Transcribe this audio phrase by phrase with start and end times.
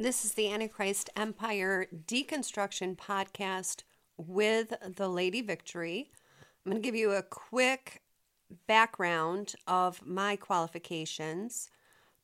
[0.00, 3.82] This is the Antichrist Empire Deconstruction Podcast
[4.16, 6.10] with the Lady Victory.
[6.64, 8.00] I'm going to give you a quick
[8.66, 11.68] background of my qualifications.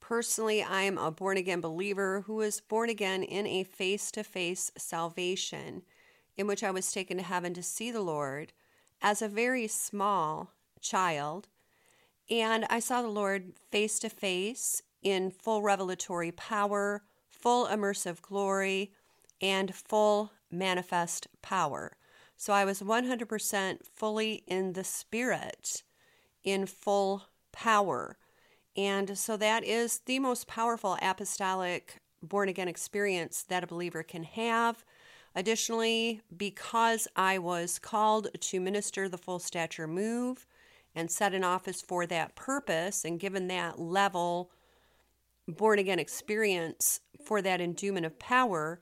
[0.01, 4.25] Personally, I am a born again believer who was born again in a face to
[4.25, 5.83] face salvation
[6.35, 8.55] in which I was taken to heaven to see the Lord
[9.03, 10.51] as a very small
[10.81, 11.49] child.
[12.31, 17.03] And I saw the Lord face to face in full revelatory power,
[17.47, 18.91] full immersive glory,
[19.41, 21.97] and full manifest power.
[22.37, 25.85] So I was 100% fully in the Spirit,
[26.43, 28.19] in full power.
[28.77, 34.25] And so that is the most powerful apostolic born again experience that a believer can
[34.25, 34.85] have.
[35.37, 40.49] Additionally, because I was called to minister the full stature move
[40.97, 44.51] and set in office for that purpose, and given that level
[45.49, 48.81] born again experience for that endowment of power,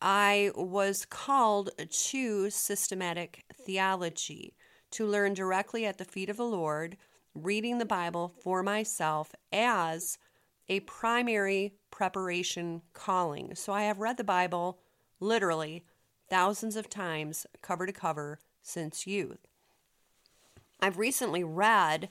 [0.00, 4.54] I was called to systematic theology
[4.92, 6.96] to learn directly at the feet of the Lord,
[7.34, 10.18] reading the Bible for myself as
[10.68, 13.54] a primary preparation calling.
[13.54, 14.78] So I have read the Bible
[15.18, 15.84] literally
[16.28, 19.48] thousands of times, cover to cover, since youth.
[20.80, 22.08] I've recently read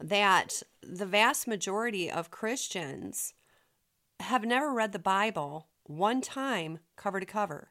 [0.00, 3.34] that the vast majority of Christians
[4.20, 7.70] have never read the Bible one time, cover to cover.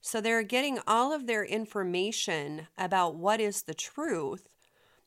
[0.00, 4.48] So they're getting all of their information about what is the truth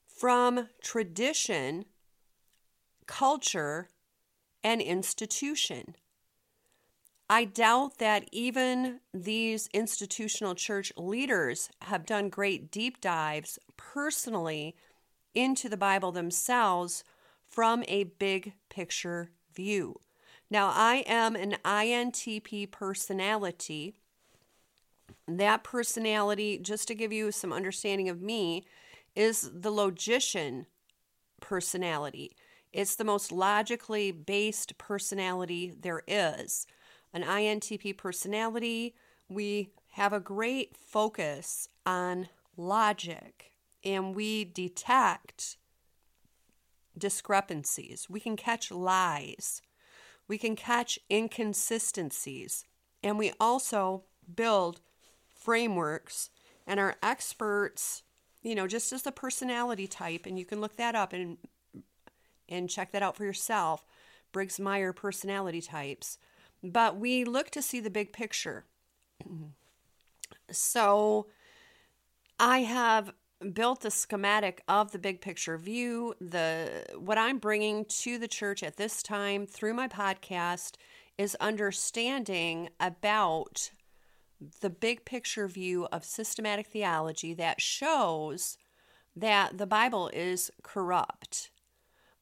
[0.07, 1.85] from tradition,
[3.05, 3.89] culture,
[4.63, 5.95] and institution.
[7.29, 14.75] I doubt that even these institutional church leaders have done great deep dives personally
[15.35, 17.03] into the Bible themselves
[17.47, 19.99] from a big picture view.
[20.49, 23.93] Now, I am an INTP personality.
[25.27, 28.65] That personality, just to give you some understanding of me,
[29.15, 30.65] is the logician
[31.39, 32.35] personality.
[32.73, 36.65] It's the most logically based personality there is
[37.13, 38.95] an INTP personality,
[39.27, 43.51] we have a great focus on logic
[43.83, 45.57] and we detect
[46.97, 48.07] discrepancies.
[48.09, 49.61] We can catch lies.
[50.29, 52.63] We can catch inconsistencies.
[53.03, 54.03] And we also
[54.33, 54.79] build
[55.27, 56.29] frameworks
[56.65, 58.03] and our experts,
[58.41, 60.25] you know, just as the personality type.
[60.25, 61.37] And you can look that up and,
[62.47, 63.85] and check that out for yourself.
[64.31, 66.17] Briggs Meyer personality types
[66.63, 68.65] but we look to see the big picture.
[70.51, 71.27] so
[72.39, 73.13] I have
[73.53, 78.63] built the schematic of the big picture view the what i'm bringing to the church
[78.63, 80.73] at this time through my podcast
[81.17, 83.71] is understanding about
[84.61, 88.57] the big picture view of systematic theology that shows
[89.15, 91.49] that the bible is corrupt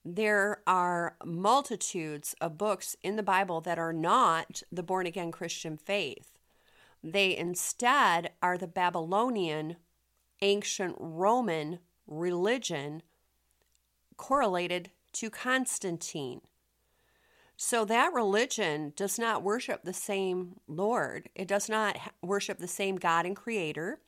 [0.09, 5.75] there are multitudes of books in the Bible that are not the born again Christian
[5.75, 6.31] faith.
[7.03, 9.75] They instead are the Babylonian,
[10.42, 13.02] ancient Roman religion
[14.18, 16.42] correlated to Constantine.
[17.56, 22.98] So that religion does not worship the same Lord, it does not worship the same
[22.98, 24.00] God and Creator.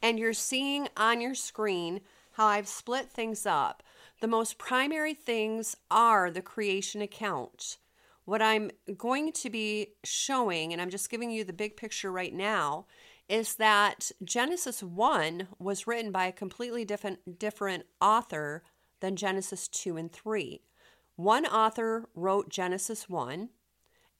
[0.00, 2.00] And you're seeing on your screen
[2.32, 3.82] how I've split things up.
[4.20, 7.78] The most primary things are the creation account.
[8.24, 12.32] What I'm going to be showing, and I'm just giving you the big picture right
[12.32, 12.86] now,
[13.28, 18.62] is that Genesis 1 was written by a completely different, different author
[19.00, 20.60] than Genesis 2 and 3.
[21.16, 23.50] One author wrote Genesis 1,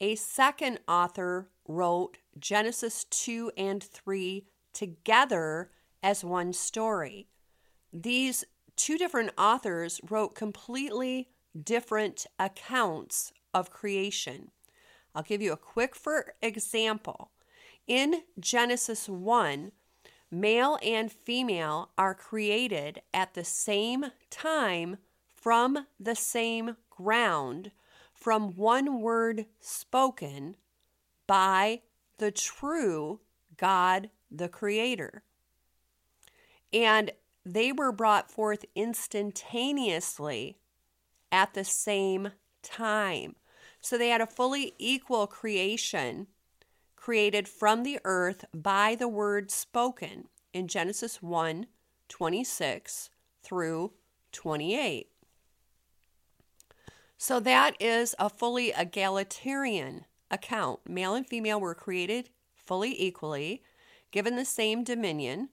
[0.01, 5.71] a second author wrote Genesis 2 and 3 together
[6.03, 7.29] as one story.
[7.93, 8.45] These
[8.77, 11.29] two different authors wrote completely
[11.63, 14.51] different accounts of creation.
[15.15, 17.31] I'll give you a quick for example.
[17.87, 19.73] In Genesis 1,
[20.31, 24.97] male and female are created at the same time
[25.35, 27.73] from the same ground
[28.15, 30.57] from one word spoken
[31.27, 31.83] by
[32.17, 33.21] the true
[33.59, 35.23] God the Creator.
[36.73, 37.11] And
[37.45, 40.57] they were brought forth instantaneously
[41.31, 42.31] at the same
[42.63, 43.37] time.
[43.81, 46.29] So they had a fully equal creation
[47.05, 51.67] created from the earth by the word spoken in Genesis 1
[52.09, 53.11] 26
[53.43, 53.93] through
[54.33, 55.09] 28.
[57.19, 60.81] So that is a fully egalitarian account.
[60.89, 63.63] Male and female were created fully equally,
[64.11, 65.51] given the same dominion.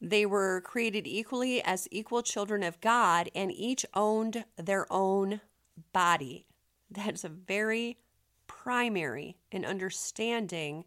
[0.00, 5.40] They were created equally as equal children of God, and each owned their own
[5.92, 6.46] body.
[6.90, 7.98] That's a very
[8.50, 10.84] primary in understanding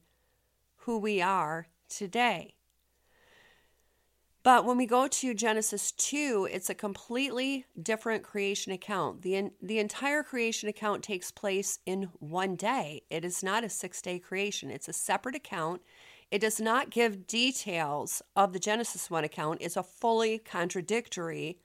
[0.79, 2.55] who we are today.
[4.43, 9.21] But when we go to Genesis 2, it's a completely different creation account.
[9.21, 13.03] The, the entire creation account takes place in one day.
[13.09, 15.81] It is not a six day creation, it's a separate account.
[16.29, 19.59] It does not give details of the Genesis 1 account.
[19.61, 21.59] It's a fully contradictory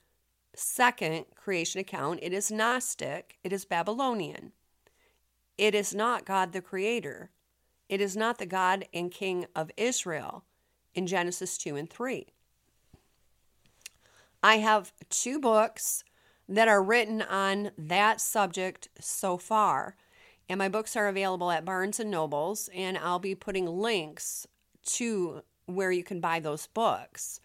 [0.54, 2.20] second creation account.
[2.22, 4.52] It is Gnostic, it is Babylonian.
[5.58, 7.30] It is not God the Creator.
[7.88, 10.44] It is not the God and King of Israel
[10.94, 12.26] in Genesis 2 and 3.
[14.42, 16.04] I have two books
[16.48, 19.96] that are written on that subject so far.
[20.48, 24.46] And my books are available at Barnes and Nobles, and I'll be putting links
[24.86, 27.40] to where you can buy those books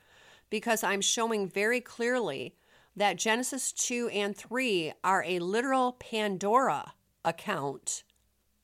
[0.50, 2.56] because I'm showing very clearly
[2.96, 6.94] that Genesis 2 and 3 are a literal Pandora
[7.26, 8.04] account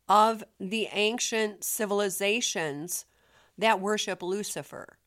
[0.07, 3.05] of the ancient civilizations
[3.57, 4.97] that worship Lucifer.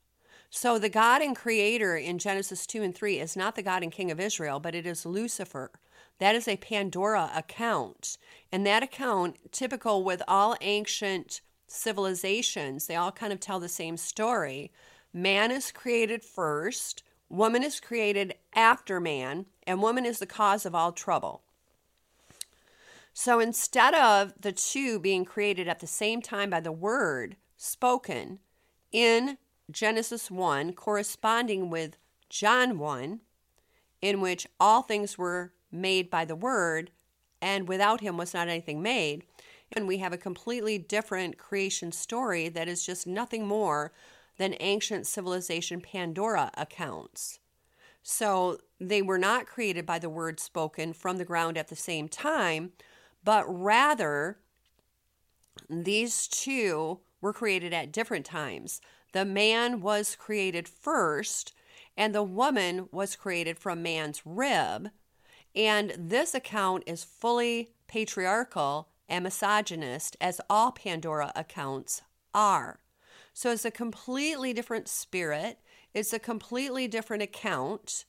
[0.50, 3.90] So the God and creator in Genesis 2 and 3 is not the God and
[3.90, 5.70] King of Israel, but it is Lucifer.
[6.18, 8.18] That is a Pandora account.
[8.52, 13.96] And that account, typical with all ancient civilizations, they all kind of tell the same
[13.96, 14.70] story.
[15.12, 20.74] Man is created first, woman is created after man, and woman is the cause of
[20.74, 21.42] all trouble.
[23.12, 28.38] So instead of the two being created at the same time by the word spoken
[28.90, 29.38] in
[29.70, 31.96] Genesis 1 corresponding with
[32.28, 33.20] John 1,
[34.00, 36.90] in which all things were made by the Word,
[37.40, 39.24] and without him was not anything made.
[39.72, 43.92] And we have a completely different creation story that is just nothing more
[44.36, 47.38] than ancient civilization Pandora accounts.
[48.02, 52.08] So they were not created by the word spoken from the ground at the same
[52.08, 52.72] time,
[53.24, 54.38] but rather
[55.68, 58.80] these two were created at different times.
[59.12, 61.54] The man was created first,
[61.96, 64.90] and the woman was created from man's rib.
[65.54, 72.02] And this account is fully patriarchal and misogynist, as all Pandora accounts
[72.34, 72.80] are.
[73.34, 75.58] So it's a completely different spirit,
[75.94, 78.06] it's a completely different account,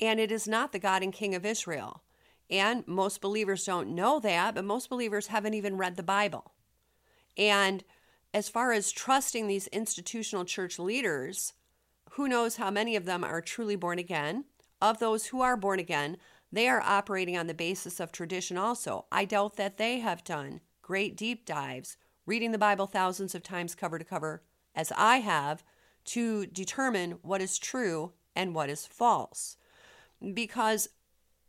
[0.00, 2.02] and it is not the God and King of Israel.
[2.50, 6.52] And most believers don't know that, but most believers haven't even read the Bible.
[7.36, 7.84] And
[8.34, 11.52] as far as trusting these institutional church leaders,
[12.12, 14.44] who knows how many of them are truly born again?
[14.82, 16.16] Of those who are born again,
[16.52, 19.06] they are operating on the basis of tradition also.
[19.12, 23.76] I doubt that they have done great deep dives, reading the Bible thousands of times
[23.76, 24.42] cover to cover,
[24.74, 25.62] as I have,
[26.06, 29.56] to determine what is true and what is false.
[30.34, 30.88] Because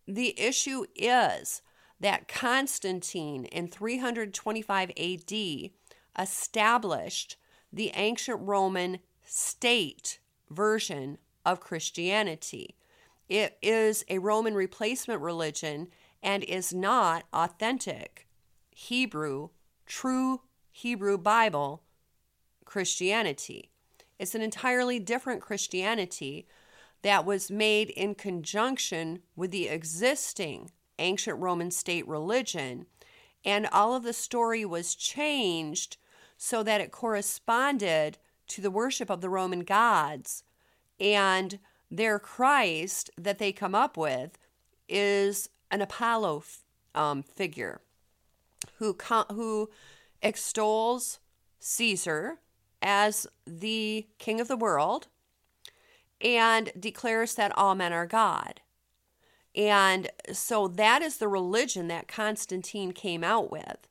[0.07, 1.61] the issue is
[1.99, 5.71] that Constantine in 325 AD
[6.17, 7.37] established
[7.71, 10.19] the ancient Roman state
[10.49, 12.75] version of Christianity.
[13.29, 15.87] It is a Roman replacement religion
[16.21, 18.27] and is not authentic
[18.71, 19.49] Hebrew,
[19.85, 21.83] true Hebrew Bible
[22.65, 23.69] Christianity.
[24.19, 26.47] It's an entirely different Christianity
[27.01, 32.85] that was made in conjunction with the existing ancient Roman state religion.
[33.43, 35.97] And all of the story was changed
[36.37, 38.17] so that it corresponded
[38.47, 40.43] to the worship of the Roman gods.
[40.99, 44.37] And their Christ that they come up with
[44.87, 46.43] is an Apollo
[46.93, 47.81] um, figure
[48.75, 48.95] who,
[49.31, 49.69] who
[50.21, 51.19] extols
[51.59, 52.39] Caesar
[52.81, 55.07] as the king of the world
[56.23, 58.61] and declares that all men are God.
[59.55, 63.87] And so that is the religion that Constantine came out with.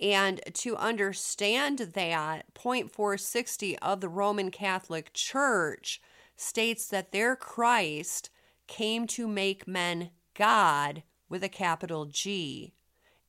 [0.00, 6.00] And to understand that, point 460 of the Roman Catholic Church
[6.36, 8.30] states that their Christ
[8.66, 12.74] came to make men God with a capital G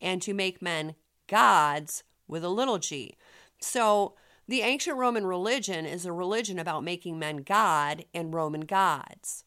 [0.01, 0.95] and to make men
[1.27, 3.15] gods with a little g.
[3.59, 4.15] So
[4.47, 9.43] the ancient Roman religion is a religion about making men God and Roman gods.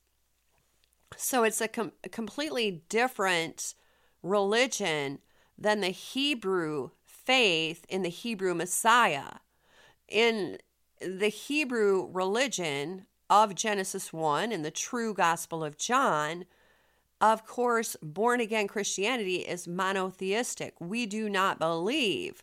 [1.16, 3.74] So it's a, com- a completely different
[4.22, 5.20] religion
[5.56, 9.38] than the Hebrew faith in the Hebrew Messiah.
[10.08, 10.58] In
[11.00, 16.44] the Hebrew religion of Genesis 1 and the true Gospel of John,
[17.20, 20.74] of course, born again Christianity is monotheistic.
[20.80, 22.42] We do not believe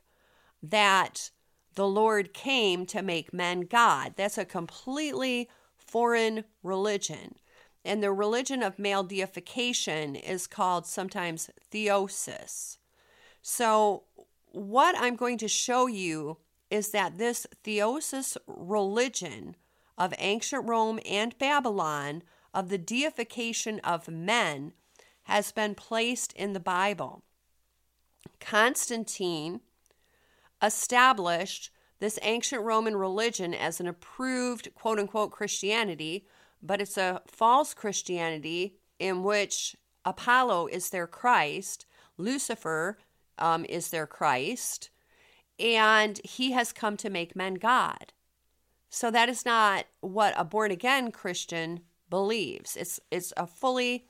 [0.62, 1.32] that
[1.76, 4.14] the Lord came to make men God.
[4.16, 7.36] That's a completely foreign religion.
[7.84, 12.78] And the religion of male deification is called sometimes theosis.
[13.42, 14.04] So,
[14.52, 16.38] what I'm going to show you
[16.72, 19.56] is that this theosis religion
[19.98, 24.74] of ancient Rome and Babylon, of the deification of men,
[25.24, 27.24] has been placed in the Bible.
[28.40, 29.62] Constantine
[30.66, 36.26] established this ancient Roman religion as an approved quote unquote Christianity,
[36.62, 41.86] but it's a false Christianity in which Apollo is their Christ,
[42.18, 42.98] Lucifer
[43.38, 44.90] um, is their Christ,
[45.60, 48.14] and he has come to make men God.
[48.90, 52.78] So that is not what a born again Christian believes.
[52.78, 54.06] It's it's a fully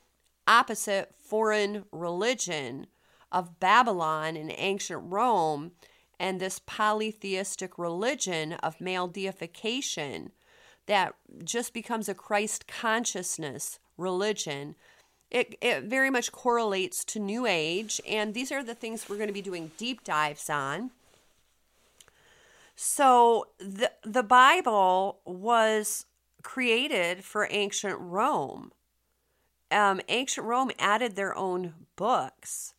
[0.46, 2.86] opposite foreign religion
[3.32, 5.72] of Babylon and ancient Rome
[6.18, 10.32] and this polytheistic religion of male deification
[10.86, 14.76] that just becomes a Christ consciousness religion.
[15.30, 19.28] It, it very much correlates to New Age, and these are the things we're going
[19.28, 20.90] to be doing deep dives on.
[22.76, 26.06] So, the, the Bible was
[26.42, 28.70] created for ancient Rome.
[29.70, 32.74] Um, ancient Rome added their own books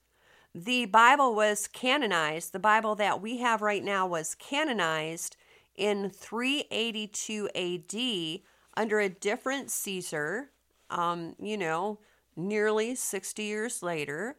[0.57, 2.51] the Bible was canonized.
[2.51, 5.37] The Bible that we have right now was canonized
[5.75, 8.41] in 382 AD
[8.75, 10.49] under a different Caesar,
[10.89, 11.99] um, you know,
[12.35, 14.35] nearly 60 years later.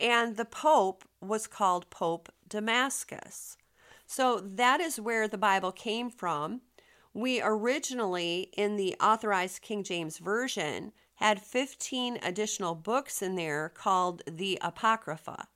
[0.00, 3.58] And the Pope was called Pope Damasus.
[4.06, 6.62] So that is where the Bible came from.
[7.12, 14.22] We originally, in the authorized King James Version, had 15 additional books in there called
[14.26, 15.46] the Apocrypha.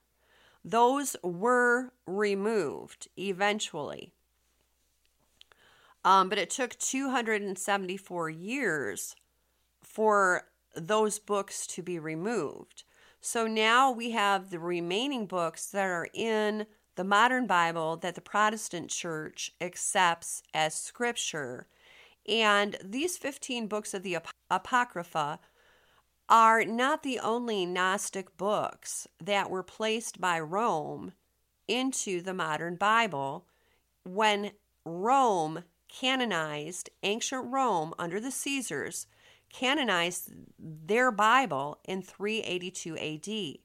[0.64, 4.12] Those were removed eventually.
[6.04, 9.14] Um, but it took 274 years
[9.82, 12.84] for those books to be removed.
[13.20, 16.66] So now we have the remaining books that are in
[16.96, 21.66] the modern Bible that the Protestant church accepts as scripture.
[22.28, 24.18] And these 15 books of the
[24.50, 25.38] Apocrypha
[26.32, 31.12] are not the only Gnostic books that were placed by Rome
[31.68, 33.46] into the modern Bible
[34.04, 34.52] when
[34.86, 39.06] Rome canonized, ancient Rome under the Caesars,
[39.52, 43.58] canonized their Bible in 382 AD.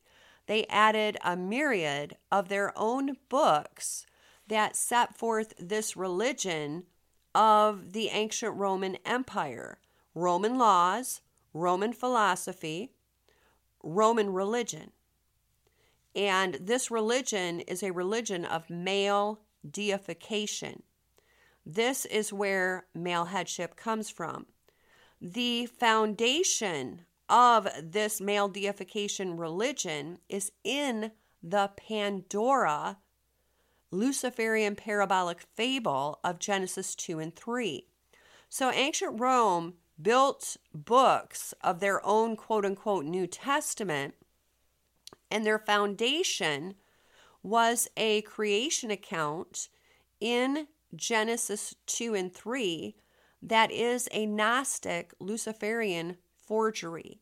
[0.48, 4.06] They added a myriad of their own books
[4.46, 6.84] that set forth this religion
[7.34, 9.80] of the ancient Roman Empire
[10.14, 11.22] Roman laws,
[11.54, 12.92] Roman philosophy,
[13.84, 14.92] Roman religion.
[16.16, 20.84] And this religion is a religion of male deification.
[21.66, 24.48] This is where male headship comes from.
[25.22, 31.12] The foundation of this male deification religion is in
[31.44, 32.98] the Pandora
[33.92, 37.86] Luciferian parabolic fable of Genesis 2 and 3.
[38.50, 44.14] So ancient Rome built books of their own quote unquote New Testament,
[45.30, 46.76] and their foundation
[47.44, 49.70] was a creation account
[50.20, 52.96] in Genesis 2 and 3
[53.42, 57.22] that is a Gnostic Luciferian forgery.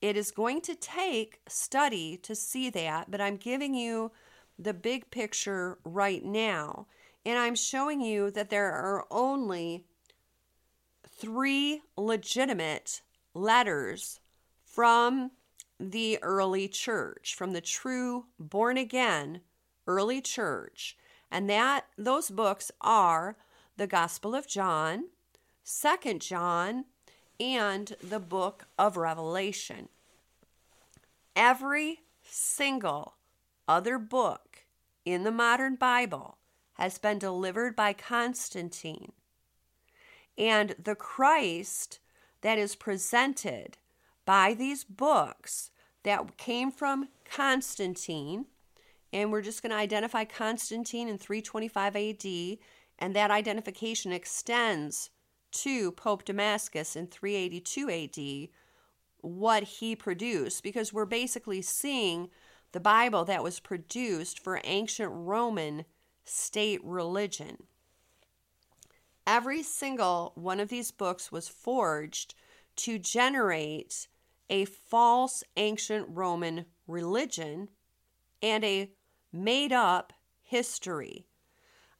[0.00, 4.12] It is going to take study to see that, but I'm giving you
[4.58, 6.86] the big picture right now.
[7.24, 9.84] And I'm showing you that there are only
[11.16, 13.02] three legitimate
[13.34, 14.20] letters
[14.64, 15.30] from
[15.78, 19.40] the early church, from the true born again
[19.86, 20.96] early church.
[21.30, 23.36] And that those books are
[23.76, 25.08] the Gospel of John,
[25.64, 26.84] Second John,
[27.40, 29.88] and the book of Revelation.
[31.34, 33.14] Every single
[33.66, 34.64] other book
[35.04, 36.38] in the modern Bible
[36.74, 39.12] has been delivered by Constantine
[40.36, 42.00] and the Christ
[42.40, 43.78] that is presented
[44.24, 45.70] by these books
[46.02, 48.46] that came from Constantine,
[49.12, 52.58] and we're just going to identify Constantine in 325 AD,
[52.98, 55.10] and that identification extends
[55.52, 58.48] to Pope Damasus in 382 AD,
[59.20, 62.30] what he produced, because we're basically seeing
[62.72, 65.84] the Bible that was produced for ancient Roman
[66.24, 67.64] state religion.
[69.26, 72.34] Every single one of these books was forged
[72.76, 74.08] to generate
[74.50, 77.68] a false ancient Roman religion
[78.42, 78.90] and a
[79.32, 81.26] made up history.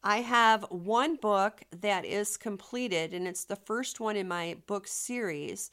[0.03, 4.89] I have one book that is completed, and it's the first one in my book
[4.89, 5.71] series.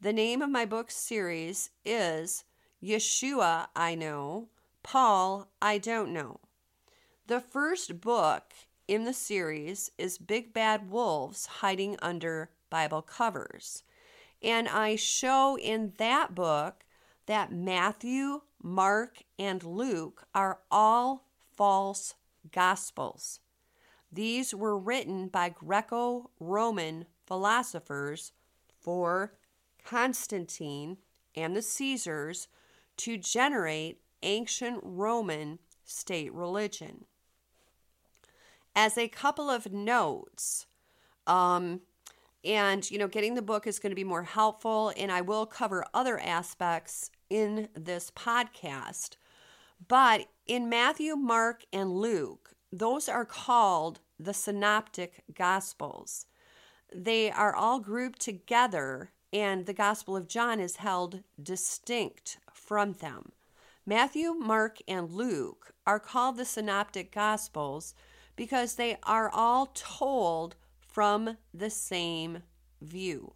[0.00, 2.44] The name of my book series is
[2.82, 4.48] Yeshua I Know,
[4.84, 6.38] Paul I Don't Know.
[7.26, 8.52] The first book
[8.88, 13.84] in the series is Big Bad Wolves Hiding Under Bible Covers.
[14.42, 16.84] And I show in that book
[17.26, 22.14] that Matthew, Mark, and Luke are all false
[22.50, 23.40] gospels.
[24.10, 28.32] These were written by Greco Roman philosophers
[28.80, 29.34] for
[29.84, 30.98] Constantine
[31.34, 32.48] and the Caesars
[32.98, 37.04] to generate ancient Roman state religion.
[38.74, 40.66] As a couple of notes,
[41.26, 41.80] um,
[42.44, 45.46] and you know, getting the book is going to be more helpful, and I will
[45.46, 49.16] cover other aspects in this podcast.
[49.88, 56.26] But in Matthew, Mark, and Luke, those are called the synoptic gospels.
[56.94, 63.32] They are all grouped together, and the Gospel of John is held distinct from them.
[63.84, 67.94] Matthew, Mark, and Luke are called the synoptic gospels
[68.36, 72.42] because they are all told from the same
[72.80, 73.34] view,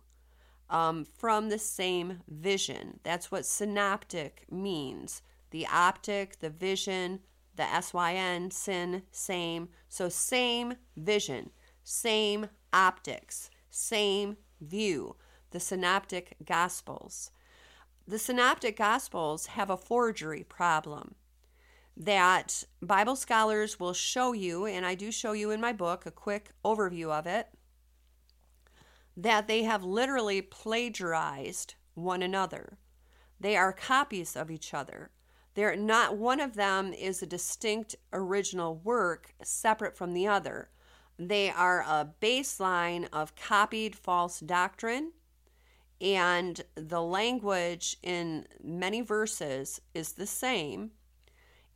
[0.69, 3.01] um, from the same vision.
[3.03, 7.21] That's what synoptic means the optic, the vision,
[7.55, 9.69] the SYN, sin, same.
[9.89, 11.51] So, same vision,
[11.85, 15.17] same optics, same view.
[15.53, 17.31] The Synoptic Gospels.
[18.07, 21.15] The Synoptic Gospels have a forgery problem
[21.97, 26.11] that Bible scholars will show you, and I do show you in my book a
[26.11, 27.49] quick overview of it,
[29.17, 32.77] that they have literally plagiarized one another.
[33.41, 35.11] They are copies of each other.
[35.55, 40.69] They're not one of them is a distinct original work separate from the other.
[41.19, 45.13] They are a baseline of copied false doctrine,
[45.99, 50.91] and the language in many verses is the same.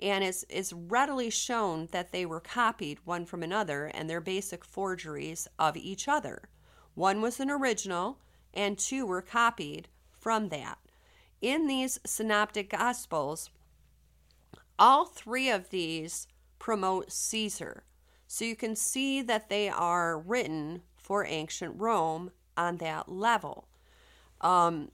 [0.01, 4.65] And it's, it's readily shown that they were copied one from another and they're basic
[4.65, 6.49] forgeries of each other.
[6.95, 8.19] One was an original,
[8.53, 10.79] and two were copied from that.
[11.41, 13.51] In these synoptic gospels,
[14.79, 16.27] all three of these
[16.59, 17.85] promote Caesar.
[18.27, 23.69] So you can see that they are written for ancient Rome on that level.
[24.41, 24.91] Um,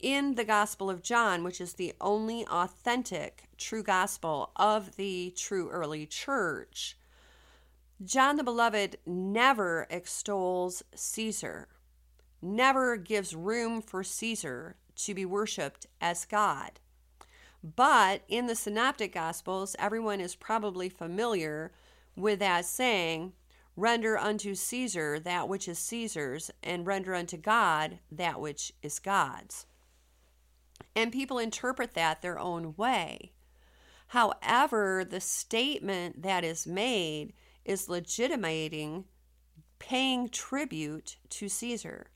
[0.00, 5.70] in the Gospel of John, which is the only authentic true gospel of the true
[5.70, 6.96] early church,
[8.04, 11.68] John the Beloved never extols Caesar,
[12.42, 16.78] never gives room for Caesar to be worshiped as God.
[17.64, 21.72] But in the Synoptic Gospels, everyone is probably familiar
[22.14, 23.32] with that saying,
[23.76, 29.66] render unto Caesar that which is Caesar's, and render unto God that which is God's.
[30.94, 33.32] And people interpret that their own way.
[34.08, 37.32] However, the statement that is made
[37.64, 39.04] is legitimating
[39.78, 42.06] paying tribute to Caesar.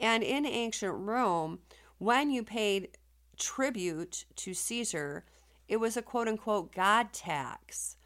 [0.00, 1.60] And in ancient Rome,
[1.98, 2.96] when you paid
[3.38, 5.24] tribute to Caesar,
[5.68, 7.96] it was a quote unquote God tax.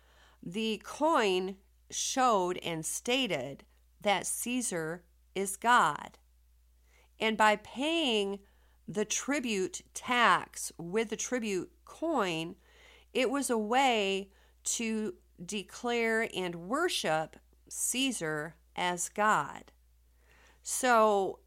[0.42, 1.56] The coin
[1.90, 3.64] showed and stated
[4.00, 5.02] that Caesar
[5.34, 6.18] is God.
[7.18, 8.40] And by paying
[8.86, 12.56] the tribute tax with the tribute coin,
[13.12, 14.30] it was a way
[14.64, 17.36] to declare and worship
[17.68, 19.72] Caesar as God.
[20.62, 21.40] So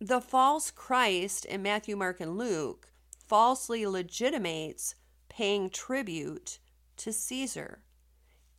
[0.00, 2.88] the false Christ in Matthew, Mark, and Luke
[3.26, 4.94] falsely legitimates
[5.28, 6.58] paying tribute
[6.96, 7.80] to Caesar.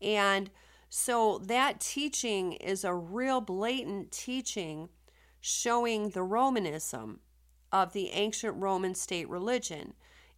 [0.02, 0.50] And
[0.90, 4.90] so that teaching is a real blatant teaching
[5.40, 7.20] showing the Romanism
[7.72, 9.94] of the ancient Roman state religion.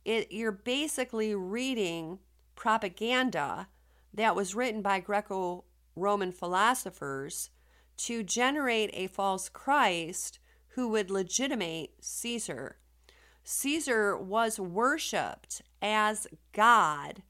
[0.06, 2.20] It, you're basically reading
[2.56, 3.68] propaganda
[4.14, 5.64] that was written by Greco
[5.96, 7.50] Roman philosophers
[7.98, 12.78] to generate a false Christ who would legitimate Caesar.
[13.44, 17.24] Caesar was worshiped as God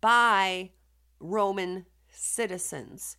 [0.00, 0.70] by
[1.18, 3.16] Roman citizens.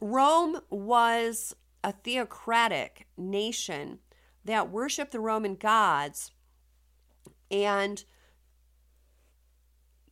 [0.00, 3.98] Rome was a theocratic nation
[4.44, 6.32] that worshiped the Roman gods,
[7.50, 8.04] and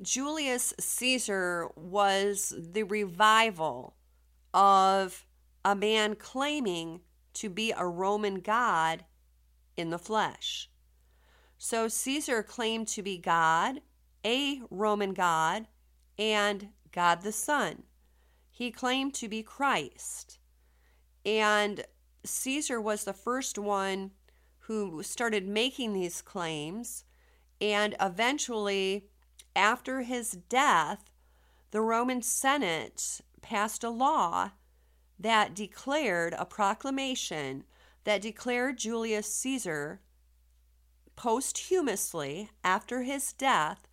[0.01, 3.97] Julius Caesar was the revival
[4.53, 5.27] of
[5.65, 7.01] a man claiming
[7.35, 9.05] to be a Roman god
[9.77, 10.69] in the flesh.
[11.57, 13.81] So Caesar claimed to be God,
[14.25, 15.69] a Roman God,
[16.19, 17.85] and God the Son.
[18.53, 20.39] he claimed to be Christ.
[21.25, 21.85] And
[22.25, 24.13] Caesar was the first one
[24.67, 27.05] who started making these claims.
[27.61, 29.07] And eventually,
[29.55, 31.13] after his death,
[31.71, 34.51] the Roman Senate passed a law
[35.19, 37.65] that declared a proclamation
[38.05, 40.01] that declared Julius Caesar
[41.17, 43.87] posthumously after his death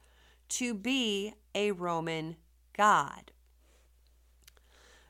[0.50, 2.36] to be a Roman
[2.76, 3.32] god.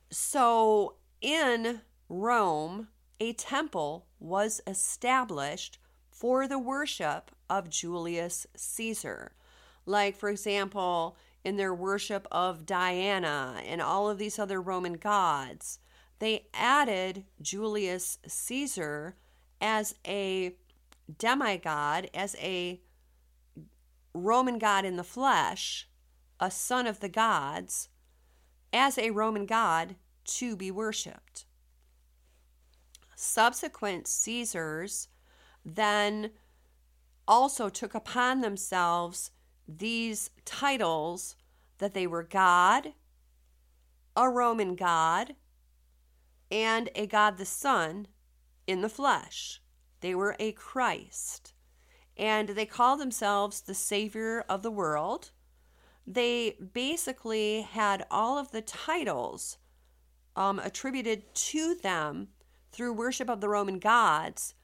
[0.10, 2.88] So in Rome,
[3.20, 5.80] a temple was established
[6.10, 9.34] for the worship of Julius Caesar.
[9.86, 15.80] Like, for example, in their worship of Diana and all of these other Roman gods,
[16.20, 19.16] they added Julius Caesar
[19.62, 20.56] as a
[21.18, 22.82] demigod, as a
[24.14, 25.88] Roman god in the flesh,
[26.40, 27.90] a son of the gods,
[28.74, 31.46] as a Roman god to be worshiped.
[33.22, 35.10] Subsequent Caesars
[35.66, 36.32] then
[37.28, 39.32] also took upon themselves
[39.68, 41.36] these titles
[41.80, 42.94] that they were God,
[44.16, 45.36] a Roman God,
[46.50, 48.08] and a God the Son
[48.66, 49.62] in the flesh.
[50.00, 51.54] They were a Christ.
[52.16, 55.32] And they called themselves the Savior of the world.
[56.08, 59.58] They basically had all of the titles
[60.38, 62.30] um, attributed to them
[62.72, 64.56] through worship of the Roman gods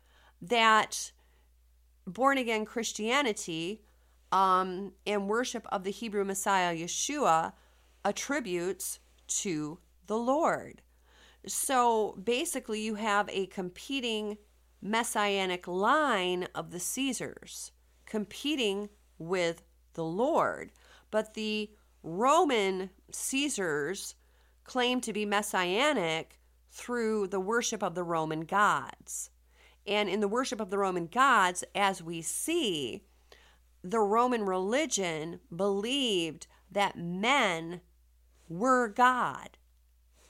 [0.42, 1.12] that
[2.06, 3.82] born again Christianity
[4.32, 7.54] um, and worship of the Hebrew Messiah Yeshua
[8.04, 10.82] attributes to the Lord.
[11.48, 14.38] So basically, you have a competing
[14.82, 17.72] messianic line of the Caesars
[18.06, 19.64] competing with
[19.94, 20.72] the Lord.
[21.12, 21.72] But the
[22.04, 24.16] Roman Caesars
[24.64, 26.40] claim to be messianic
[26.76, 29.30] through the worship of the Roman gods.
[29.88, 33.02] And in the worship of the Roman gods, as we see,
[33.82, 37.80] the Roman religion believed that men
[38.50, 39.58] were God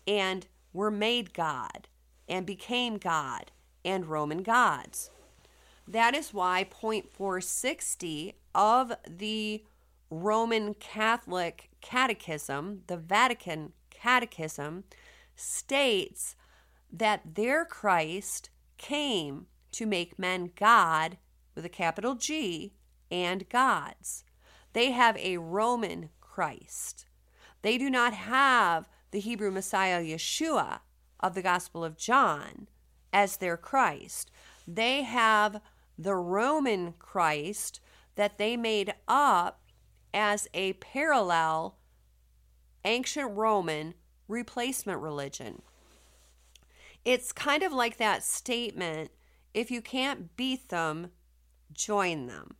[0.08, 1.88] and were made God
[2.30, 3.52] and became God
[3.84, 5.10] and Roman gods.
[5.88, 9.64] That is why point 460 of the
[10.12, 14.84] Roman Catholic Catechism, the Vatican Catechism,
[15.36, 16.36] states
[16.92, 21.18] that their Christ came to make men God
[21.54, 22.74] with a capital G
[23.12, 24.24] and gods.
[24.74, 27.06] They have a Roman Christ.
[27.62, 30.80] They do not have the Hebrew Messiah Yeshua
[31.20, 32.68] of the Gospel of John
[33.14, 34.32] as their Christ.
[34.68, 35.62] They have
[35.98, 37.80] the Roman Christ
[38.16, 39.62] that they made up
[40.14, 41.78] as a parallel
[42.84, 43.94] ancient Roman
[44.28, 45.62] replacement religion.
[47.04, 49.12] It's kind of like that statement
[49.54, 51.12] if you can't beat them,
[51.74, 52.56] join them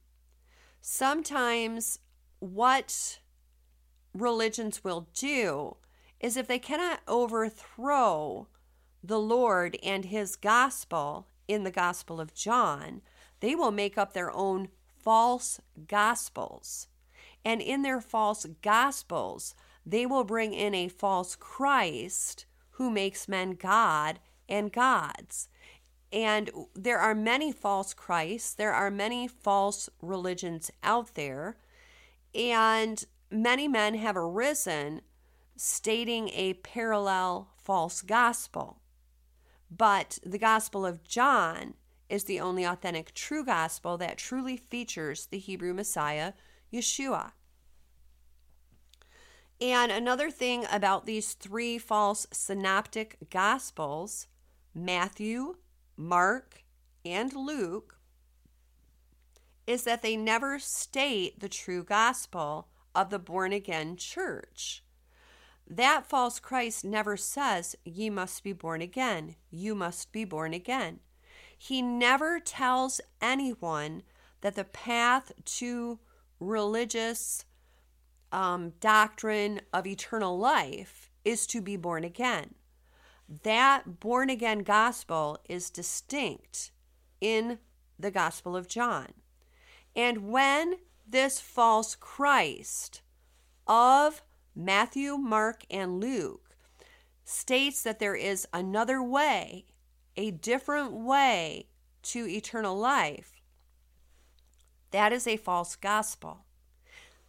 [0.88, 1.98] sometimes
[2.38, 3.20] what
[4.14, 5.78] religions will do
[6.20, 8.48] is if they cannot overthrow
[9.04, 13.02] the Lord and his gospel in the Gospel of John,
[13.40, 16.88] they will make up their own false gospels.
[17.44, 23.52] And in their false gospels, they will bring in a false Christ who makes men
[23.52, 24.20] God
[24.50, 25.48] and gods.
[26.12, 31.58] And there are many false Christs, there are many false religions out there,
[32.34, 35.02] and many men have arisen
[35.58, 38.80] stating a parallel false gospel.
[39.70, 41.74] But the Gospel of John
[42.08, 46.34] is the only authentic true gospel that truly features the Hebrew Messiah,
[46.72, 47.32] Yeshua.
[49.62, 54.28] And another thing about these three false synoptic gospels
[54.74, 55.56] Matthew,
[55.96, 56.64] Mark,
[57.06, 57.98] and Luke
[59.66, 64.84] is that they never state the true gospel of the born again church.
[65.68, 69.36] That false Christ never says, Ye must be born again.
[69.50, 71.00] You must be born again.
[71.58, 74.04] He never tells anyone
[74.42, 76.00] that the path to
[76.40, 77.46] religious
[78.36, 82.56] um, doctrine of eternal life is to be born again
[83.44, 86.72] that born again gospel is distinct
[87.20, 87.60] in
[87.98, 89.08] the Gospel of John.
[89.96, 90.76] And when
[91.08, 93.02] this false Christ
[93.68, 94.22] of
[94.56, 96.56] Matthew, Mark, and Luke
[97.24, 99.66] states that there is another way,
[100.16, 101.68] a different way
[102.04, 103.42] to eternal life,
[104.92, 106.45] that is a false gospel.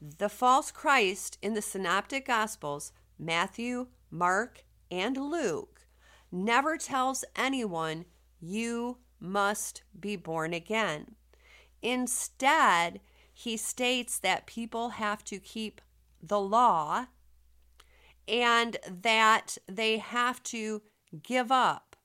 [0.00, 5.86] The false Christ in the synoptic gospels, Matthew, Mark, and Luke
[6.30, 8.04] never tells anyone
[8.40, 11.14] you must be born again.
[11.82, 13.00] Instead,
[13.32, 15.80] he states that people have to keep
[16.22, 17.06] the law
[18.28, 20.82] and that they have to
[21.22, 21.96] give up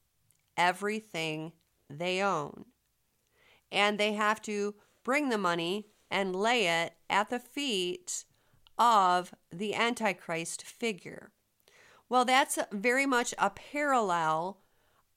[0.56, 1.51] everything
[1.89, 2.65] they own.
[3.71, 8.26] And they have to bring the money and lay it at the feet
[8.78, 11.32] of the Antichrist figure.
[12.10, 14.60] Well, that's very much a parallel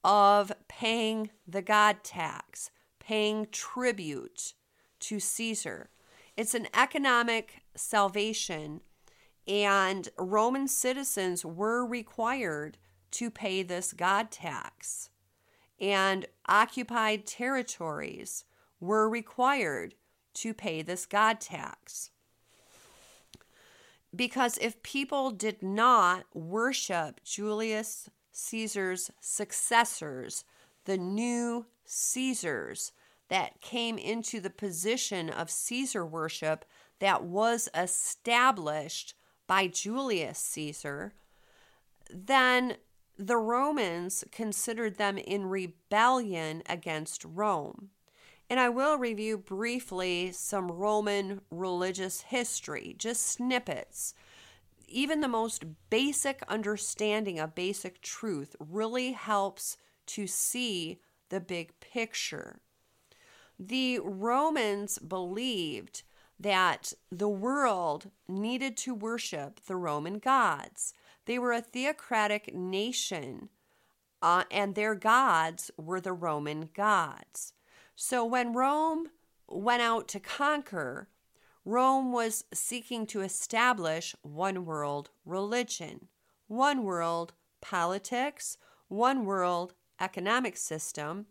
[0.05, 4.55] of paying the God tax, paying tribute
[5.01, 5.91] to Caesar.
[6.37, 8.81] It's an economic salvation,
[9.49, 12.79] and Roman citizens were required
[13.13, 15.11] to pay this God tax.
[15.81, 18.45] And occupied territories
[18.79, 19.95] were required
[20.35, 22.11] to pay this God tax.
[24.15, 30.45] Because if people did not worship Julius Caesar's successors,
[30.85, 32.93] the new Caesars
[33.29, 36.65] that came into the position of Caesar worship
[37.01, 39.15] that was established
[39.47, 41.15] by Julius Caesar,
[42.11, 42.77] then
[43.19, 47.91] the Romans considered them in rebellion against Rome.
[48.55, 54.15] And I will review briefly some Roman religious history, just snippets.
[54.87, 62.61] Even the most basic understanding of basic truth really helps to see the big picture.
[63.59, 66.05] The Romans believed
[66.39, 70.95] that the world needed to worship the Roman gods.
[71.25, 73.49] They were a theocratic nation,
[74.23, 77.53] uh, and their gods were the Roman gods.
[77.97, 79.11] So when Rome
[79.49, 81.09] went out to conquer,
[81.65, 86.09] Rome was seeking to establish one world religion,
[86.47, 91.27] one world politics, one world economic system,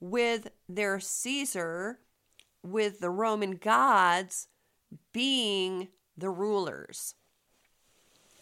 [0.00, 2.00] with their Caesar,
[2.62, 4.48] with the Roman gods
[5.12, 7.14] being the rulers.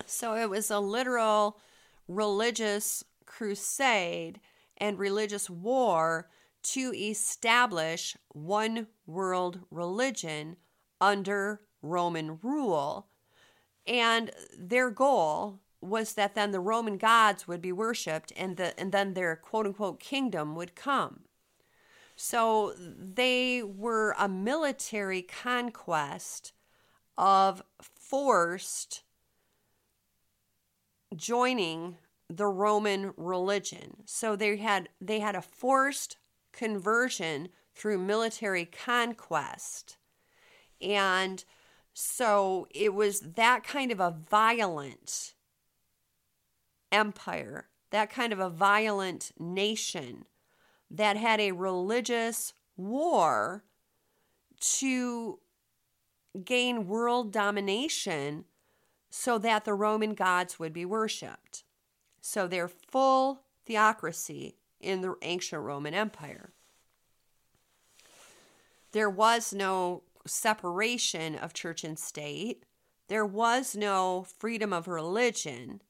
[0.07, 1.59] So it was a literal
[2.09, 4.41] religious crusade
[4.79, 6.29] and religious war
[6.73, 10.57] to establish one world religion
[11.01, 13.09] under Roman rule.
[13.87, 18.93] And their goal was that then the Roman gods would be worshiped and the and
[18.93, 21.21] then their quote unquote kingdom would come.
[22.17, 26.53] So they were a military conquest
[27.17, 29.03] of forced
[31.17, 31.97] joining
[32.29, 34.03] the Roman religion.
[34.05, 36.18] So they had they had a forced
[36.53, 39.97] conversion through military conquest.
[40.81, 41.45] And
[41.93, 45.35] so it was that kind of a violent
[46.93, 50.25] empire, that kind of a violent nation
[50.91, 53.65] that had a religious war
[54.61, 55.39] to
[56.45, 58.45] gain world domination
[59.11, 61.65] so that the Roman gods would be worshiped.
[62.21, 66.51] So their full theocracy in the ancient Roman Empire.
[68.93, 72.65] There was no separation of church and state.
[73.09, 75.83] There was no freedom of religion.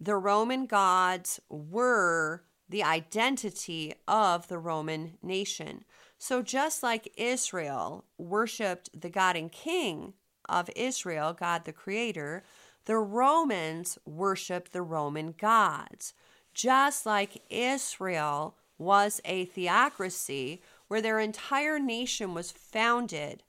[0.00, 5.84] The Roman gods were the identity of the Roman nation.
[6.18, 10.14] So, just like Israel worshiped the God and King
[10.48, 12.44] of Israel, God the Creator,
[12.84, 16.14] the Romans worshiped the Roman gods.
[16.54, 23.42] Just like Israel was a theocracy where their entire nation was founded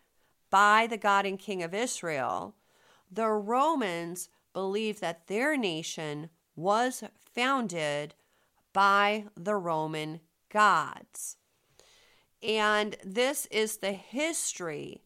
[0.50, 2.56] by the God and King of Israel,
[3.12, 8.16] the Romans believed that their nation was founded
[8.74, 11.38] by the Roman gods.
[12.42, 15.02] And this is the history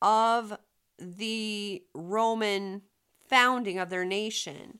[0.00, 0.56] of
[0.98, 2.82] the Roman
[3.26, 4.78] founding of their nation.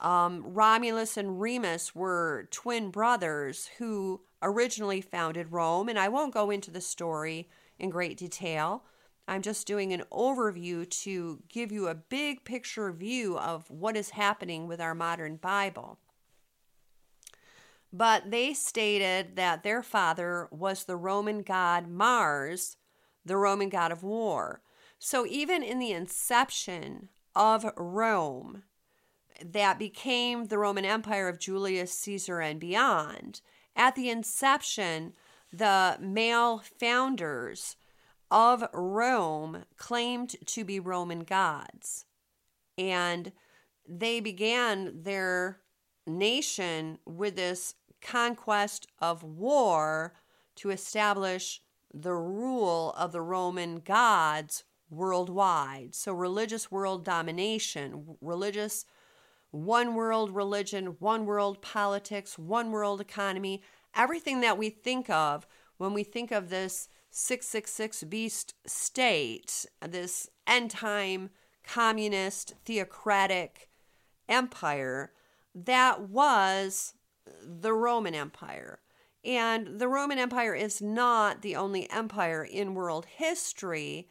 [0.00, 6.50] Um, Romulus and Remus were twin brothers who originally founded Rome, and I won't go
[6.50, 8.84] into the story in great detail.
[9.26, 14.10] I'm just doing an overview to give you a big picture view of what is
[14.10, 15.98] happening with our modern Bible.
[17.92, 22.76] But they stated that their father was the Roman god Mars,
[23.24, 24.62] the Roman god of war.
[24.98, 28.62] So even in the inception of Rome,
[29.44, 33.40] that became the Roman Empire of Julius Caesar and beyond,
[33.76, 35.12] at the inception,
[35.52, 37.76] the male founders
[38.30, 42.04] of Rome claimed to be Roman gods.
[42.76, 43.32] And
[43.88, 45.60] they began their
[46.06, 50.14] nation with this conquest of war
[50.56, 55.94] to establish the rule of the Roman gods worldwide.
[55.94, 58.84] So, religious world domination, religious
[59.50, 63.62] one world religion, one world politics, one world economy,
[63.94, 65.46] everything that we think of
[65.78, 71.30] when we think of this 666 beast state, this end time
[71.64, 73.68] communist theocratic
[74.28, 75.12] empire
[75.54, 76.94] that was
[77.42, 78.80] the Roman Empire.
[79.24, 84.08] And the Roman Empire is not the only empire in world history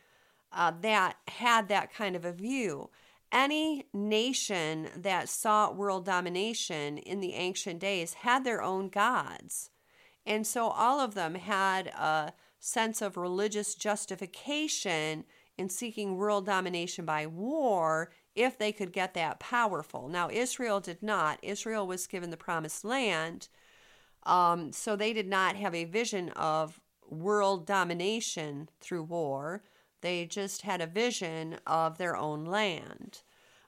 [0.52, 2.90] uh, that had that kind of a view.
[3.32, 9.70] Any nation that sought world domination in the ancient days had their own gods.
[10.26, 15.26] And so all of them had a sense of religious justification
[15.58, 20.08] in seeking world domination by war if they could get that powerful.
[20.08, 21.40] Now, Israel did not.
[21.42, 23.48] Israel was given the promised land,
[24.24, 29.64] um, so they did not have a vision of world domination through war.
[30.02, 33.22] They just had a vision of their own land.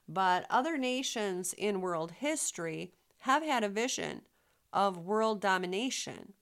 [0.08, 4.22] But other nations in world history have had a vision
[4.72, 6.34] of world domination.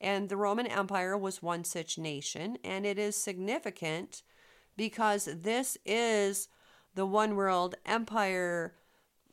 [0.00, 4.22] And the Roman Empire was one such nation, and it is significant
[4.76, 6.48] because this is
[6.94, 8.74] the one world empire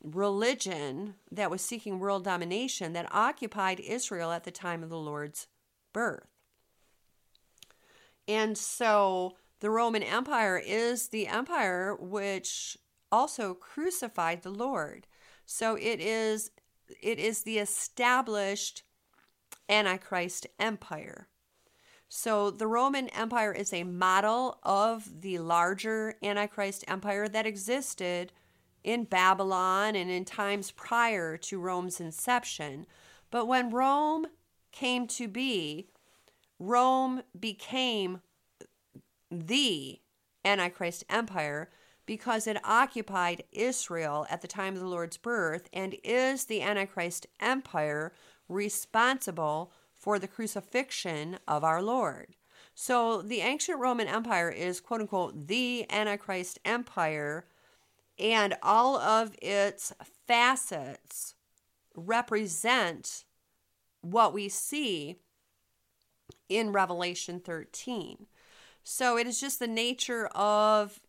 [0.03, 5.47] religion that was seeking world domination that occupied Israel at the time of the Lord's
[5.93, 6.27] birth.
[8.27, 12.77] And so the Roman Empire is the empire which
[13.11, 15.07] also crucified the Lord.
[15.45, 16.51] So it is
[17.01, 18.83] it is the established
[19.69, 21.29] Antichrist empire.
[22.09, 28.33] So the Roman Empire is a model of the larger Antichrist empire that existed
[28.83, 32.85] in Babylon and in times prior to Rome's inception.
[33.29, 34.25] But when Rome
[34.71, 35.87] came to be,
[36.59, 38.21] Rome became
[39.31, 39.99] the
[40.43, 41.69] Antichrist empire
[42.05, 47.25] because it occupied Israel at the time of the Lord's birth and is the Antichrist
[47.39, 48.11] empire
[48.49, 52.35] responsible for the crucifixion of our Lord.
[52.73, 57.45] So the ancient Roman Empire is quote unquote the Antichrist empire,
[58.17, 59.93] and all of its
[60.27, 61.35] facets
[61.95, 63.25] represent
[64.01, 65.17] what we see
[66.49, 68.25] in Revelation 13.
[68.83, 70.99] So it is just the nature of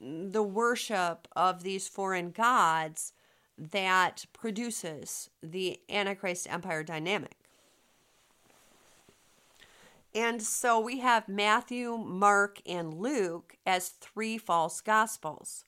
[0.00, 3.12] the worship of these foreign gods
[3.58, 7.36] that produces the Antichrist empire dynamic.
[10.14, 15.64] And so we have Matthew, Mark, and Luke as three false gospels.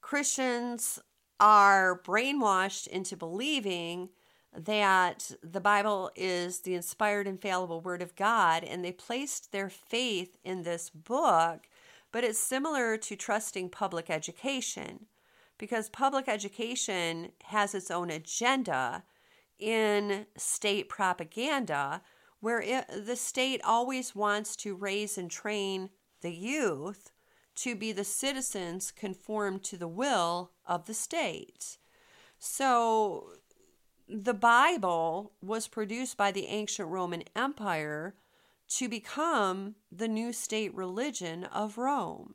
[0.00, 0.98] Christians
[1.38, 4.08] are brainwashed into believing
[4.56, 10.36] that the Bible is the inspired, infallible Word of God, and they placed their faith
[10.44, 11.66] in this book.
[12.12, 15.06] But it's similar to trusting public education
[15.58, 19.04] because public education has its own agenda
[19.58, 22.02] in state propaganda
[22.40, 25.90] where it, the state always wants to raise and train
[26.22, 27.12] the youth
[27.54, 31.76] to be the citizens conformed to the will of the state.
[32.38, 33.34] So
[34.12, 38.16] the Bible was produced by the ancient Roman Empire
[38.70, 42.34] to become the new state religion of Rome.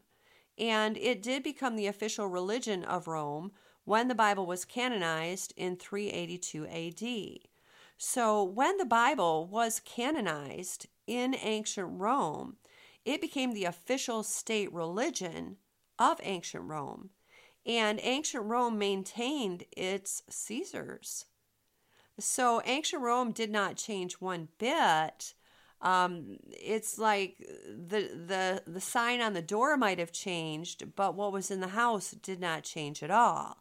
[0.57, 3.51] And it did become the official religion of Rome
[3.83, 7.39] when the Bible was canonized in 382 AD.
[7.97, 12.55] So, when the Bible was canonized in ancient Rome,
[13.03, 15.57] it became the official state religion
[15.99, 17.09] of ancient Rome.
[17.65, 21.25] And ancient Rome maintained its Caesars.
[22.19, 25.34] So, ancient Rome did not change one bit.
[25.82, 31.34] Um, it's like the, the, the sign on the door might have changed, but what
[31.34, 33.57] was in the house did not change at all.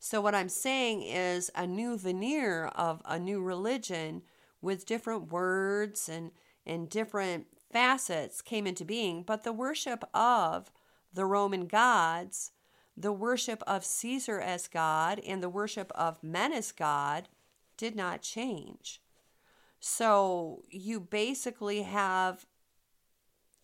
[0.00, 4.22] So, what I'm saying is a new veneer of a new religion
[4.60, 6.32] with different words and,
[6.66, 10.72] and different facets came into being, but the worship of
[11.14, 12.50] the Roman gods,
[12.96, 17.28] the worship of Caesar as God, and the worship of men as God
[17.82, 19.00] did not change.
[19.80, 22.46] So, you basically have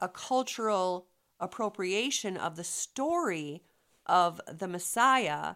[0.00, 1.06] a cultural
[1.38, 3.62] appropriation of the story
[4.06, 5.54] of the Messiah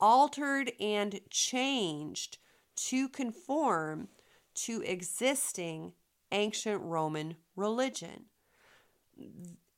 [0.00, 2.38] altered and changed
[2.74, 4.08] to conform
[4.54, 5.92] to existing
[6.32, 8.24] ancient Roman religion.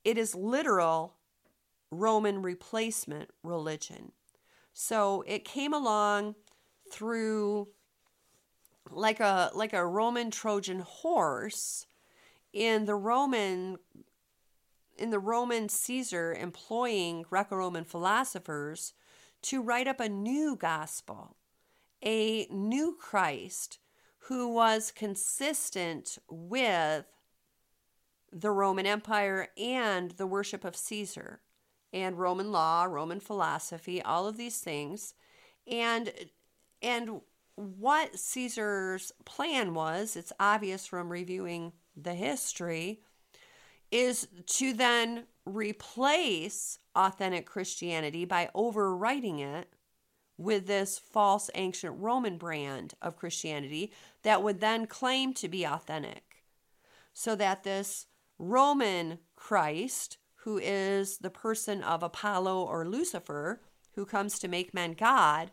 [0.04, 1.16] It is literal
[1.90, 4.12] Roman replacement religion.
[4.72, 6.36] So it came along
[6.90, 7.68] through
[8.91, 11.87] like a like a Roman Trojan horse
[12.53, 13.78] in the Roman
[14.99, 18.95] in the Roman Caesar employing Greco-Roman philosophers
[19.43, 21.37] to write up a new gospel,
[22.03, 23.78] a new Christ
[24.20, 27.05] who was consistent with
[28.32, 31.41] the Roman Empire and the worship of Caesar
[31.93, 35.14] and Roman law, Roman philosophy, all of these things.
[35.66, 36.12] And
[36.82, 37.20] and
[37.57, 43.00] what Caesar's plan was, it's obvious from reviewing the history,
[43.90, 49.72] is to then replace authentic Christianity by overwriting it
[50.38, 53.92] with this false ancient Roman brand of Christianity
[54.22, 56.44] that would then claim to be authentic.
[57.14, 58.07] So that this
[58.38, 63.62] Roman Christ, who is the person of Apollo or Lucifer,
[63.94, 65.50] who comes to make men God,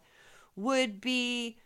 [0.58, 1.58] would be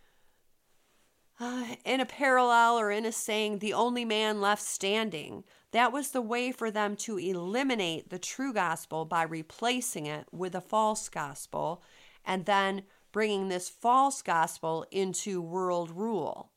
[1.40, 5.44] uh, in a parallel or in a saying, the only man left standing.
[5.72, 10.56] That was the way for them to eliminate the true gospel by replacing it with
[10.56, 11.84] a false gospel
[12.26, 16.52] and then bringing this false gospel into world rule.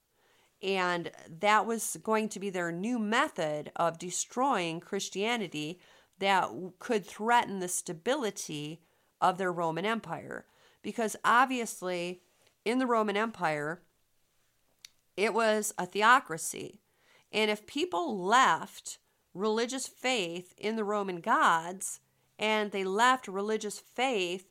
[0.62, 1.10] And
[1.40, 5.80] that was going to be their new method of destroying Christianity
[6.18, 8.82] that could threaten the stability
[9.20, 10.44] of their Roman Empire.
[10.82, 12.20] Because obviously,
[12.64, 13.82] in the Roman Empire,
[15.20, 16.80] it was a theocracy.
[17.30, 18.96] And if people left
[19.34, 22.00] religious faith in the Roman gods
[22.38, 24.48] and they left religious faith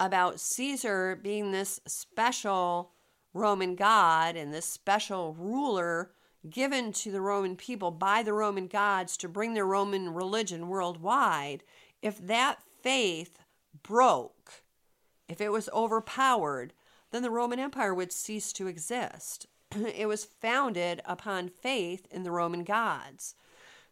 [0.00, 2.90] about Caesar being this special
[3.32, 6.10] Roman god and this special ruler
[6.50, 11.62] given to the Roman people by the Roman gods to bring their Roman religion worldwide,
[12.02, 13.38] if that faith
[13.84, 14.64] broke,
[15.28, 16.72] if it was overpowered,
[17.12, 19.46] then the Roman Empire would cease to exist.
[19.94, 23.34] it was founded upon faith in the Roman gods.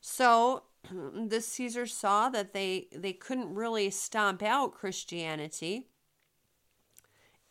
[0.01, 5.89] So the Caesars saw that they they couldn't really stomp out Christianity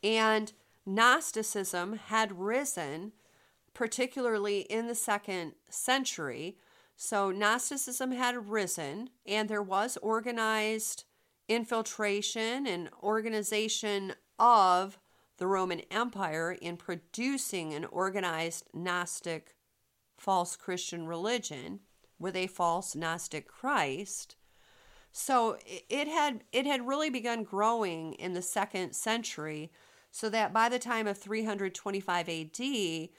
[0.03, 0.53] and
[0.86, 3.13] Gnosticism had risen
[3.73, 6.57] particularly in the second century.
[6.95, 11.03] So Gnosticism had risen and there was organized
[11.47, 14.97] infiltration and organization of
[15.38, 19.55] the Roman Empire in producing an organized Gnostic
[20.17, 21.81] false Christian religion
[22.19, 24.36] with a false Gnostic Christ.
[25.11, 25.57] So
[25.89, 29.71] it had it had really begun growing in the second century,
[30.11, 33.09] so that by the time of 325 AD,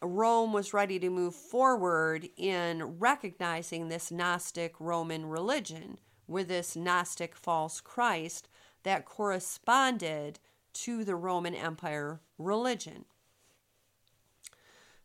[0.00, 7.34] Rome was ready to move forward in recognizing this Gnostic Roman religion with this Gnostic
[7.34, 8.48] false Christ
[8.84, 10.38] that corresponded
[10.84, 13.04] to the Roman Empire religion.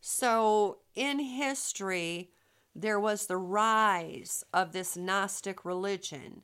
[0.01, 2.31] So, in history,
[2.75, 6.41] there was the rise of this Gnostic religion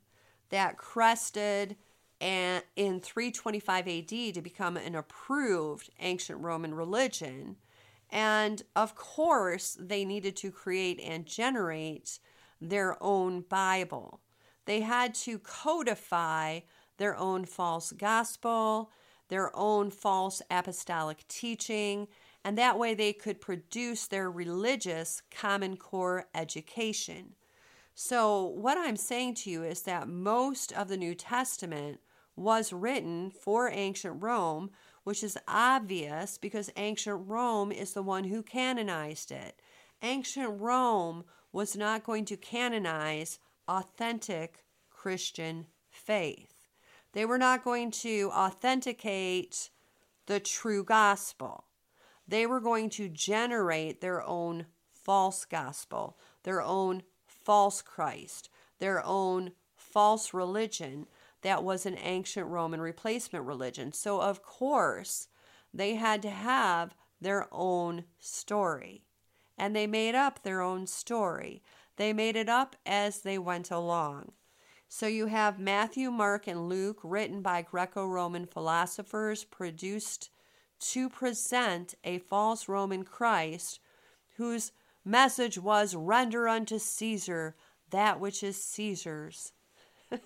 [0.49, 1.75] that crested
[2.19, 7.57] in 325 AD to become an approved ancient Roman religion.
[8.09, 12.19] And of course, they needed to create and generate
[12.59, 14.19] their own Bible.
[14.65, 16.61] They had to codify
[16.97, 18.91] their own false gospel,
[19.29, 22.07] their own false apostolic teaching,
[22.43, 27.35] and that way they could produce their religious Common Core education.
[27.95, 31.99] So, what I'm saying to you is that most of the New Testament
[32.35, 34.71] was written for ancient Rome,
[35.03, 39.61] which is obvious because ancient Rome is the one who canonized it.
[40.01, 46.48] Ancient Rome was not going to canonize authentic Christian faith.
[47.19, 49.71] They were not going to authenticate
[50.27, 51.65] the true gospel.
[52.25, 58.47] They were going to generate their own false gospel, their own false Christ,
[58.79, 61.07] their own false religion
[61.41, 63.91] that was an ancient Roman replacement religion.
[63.91, 65.27] So, of course,
[65.73, 69.03] they had to have their own story.
[69.57, 71.63] And they made up their own story.
[71.97, 74.31] They made it up as they went along.
[74.91, 80.31] So you have Matthew, Mark, and Luke, written by Greco Roman philosophers, produced
[80.79, 83.79] to present a false Roman Christ
[84.37, 84.71] whose
[85.05, 87.55] message was render unto Caesar
[87.91, 89.53] that which is Caesar's.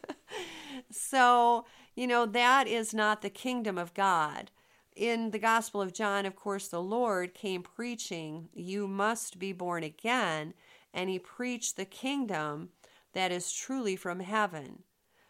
[0.89, 4.49] so, you know, that is not the kingdom of God.
[4.95, 9.84] In the Gospel of John, of course, the Lord came preaching, You must be born
[9.84, 10.53] again.
[10.93, 12.70] And he preached the kingdom
[13.14, 14.84] that is truly from heaven.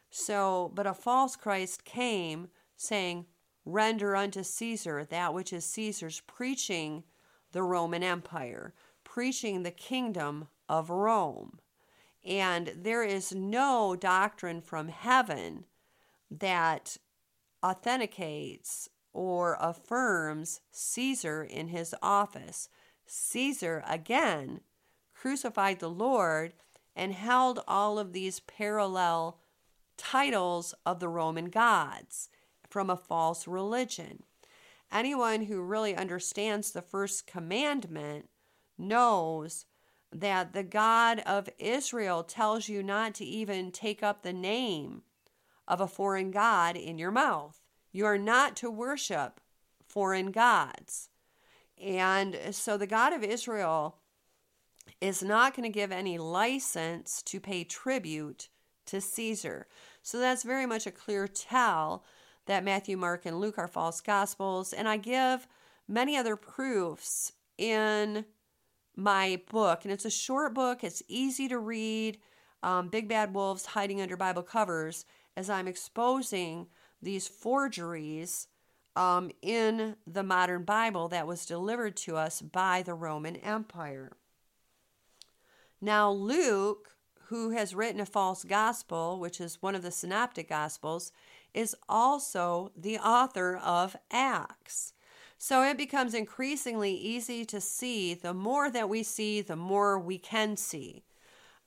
[0.10, 3.26] So, but a false Christ came saying,
[3.66, 7.04] render unto Caesar that which is Caesar's, preaching
[7.52, 8.74] the Roman Empire,
[9.04, 11.60] preaching the kingdom of Rome.
[12.26, 15.66] And there is no doctrine from heaven
[16.32, 16.98] that
[17.64, 22.70] authenticates or affirms Caesar in his office.
[23.06, 24.62] Caesar, again,
[25.14, 26.54] crucified the Lord
[26.96, 29.40] and held all of these parallel
[29.98, 32.30] titles of the Roman gods
[32.70, 34.24] from a false religion.
[34.92, 38.30] Anyone who really understands the first commandment
[38.78, 39.66] knows
[40.12, 45.02] that the God of Israel tells you not to even take up the name
[45.68, 47.60] of a foreign God in your mouth.
[47.92, 49.40] You are not to worship
[49.88, 51.10] foreign gods.
[51.82, 53.98] And so the God of Israel
[55.02, 58.50] is not going to give any license to pay tribute
[58.86, 59.68] to Caesar.
[60.02, 62.04] So that's very much a clear tell
[62.46, 64.74] that Matthew, Mark, and Luke are false gospels.
[64.74, 65.48] And I give
[65.88, 68.26] many other proofs in
[68.96, 69.82] my book.
[69.84, 72.20] And it's a short book, it's easy to read.
[72.62, 75.06] Um, Big Bad Wolves Hiding Under Bible Covers,
[75.36, 76.68] as I'm exposing
[77.02, 78.48] these forgeries
[78.96, 84.14] um, in the modern Bible that was delivered to us by the Roman Empire.
[85.84, 91.12] Now, Luke, who has written a false gospel, which is one of the synoptic gospels,
[91.54, 94.94] is also the author of Acts.
[95.38, 98.14] So it becomes increasingly easy to see.
[98.14, 101.04] The more that we see, the more we can see.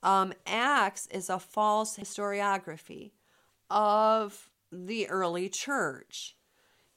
[0.02, 3.10] Um, Acts is a false historiography
[3.68, 6.38] of the early church.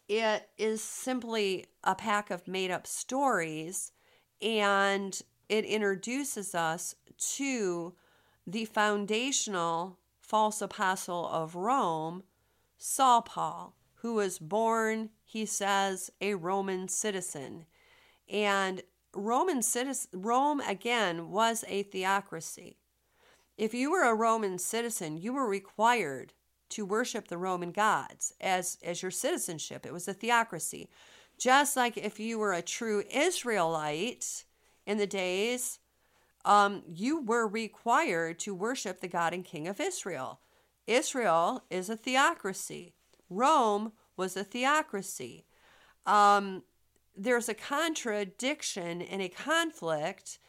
[0.08, 3.92] It is simply a pack of made up stories
[4.42, 6.96] and it introduces us
[7.36, 7.94] to
[8.46, 12.24] the foundational false apostle of Rome,
[12.78, 17.66] Saul Paul, who was born, he says, a Roman citizen.
[18.30, 18.84] And
[19.14, 22.78] Roman citizen, Rome again was a theocracy.
[23.58, 26.34] If you were a Roman citizen, you were required
[26.70, 29.86] to worship the Roman gods as, as your citizenship.
[29.86, 30.90] It was a theocracy.
[31.38, 34.46] Just like if you were a true Israelite
[34.90, 35.78] in the days,
[36.46, 40.40] um, you were required to worship the God and King of Israel.
[40.88, 42.96] Israel is a theocracy.
[43.30, 45.46] Rome was a theocracy.
[46.08, 46.64] Um,
[47.16, 50.40] there's a contradiction and a conflict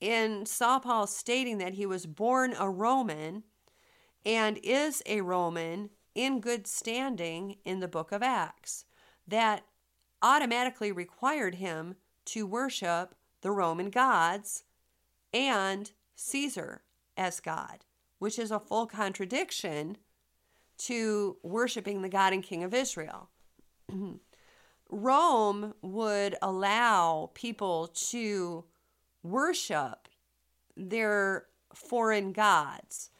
[0.00, 3.42] in Saul Paul stating that he was born a Roman
[4.24, 8.84] and is a Roman in good standing in the book of Acts.
[9.26, 9.64] That
[10.22, 11.96] automatically required him
[12.26, 14.64] to worship the Roman gods
[15.32, 16.82] and Caesar
[17.16, 17.84] as God,
[18.18, 19.96] which is a full contradiction
[20.78, 23.30] to worshiping the God and King of Israel.
[24.90, 28.64] Rome would allow people to
[29.22, 30.08] worship
[30.76, 33.10] their foreign gods.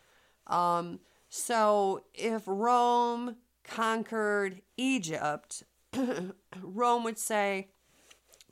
[0.47, 5.63] Um, so if Rome conquered Egypt,
[6.63, 7.69] Rome would say,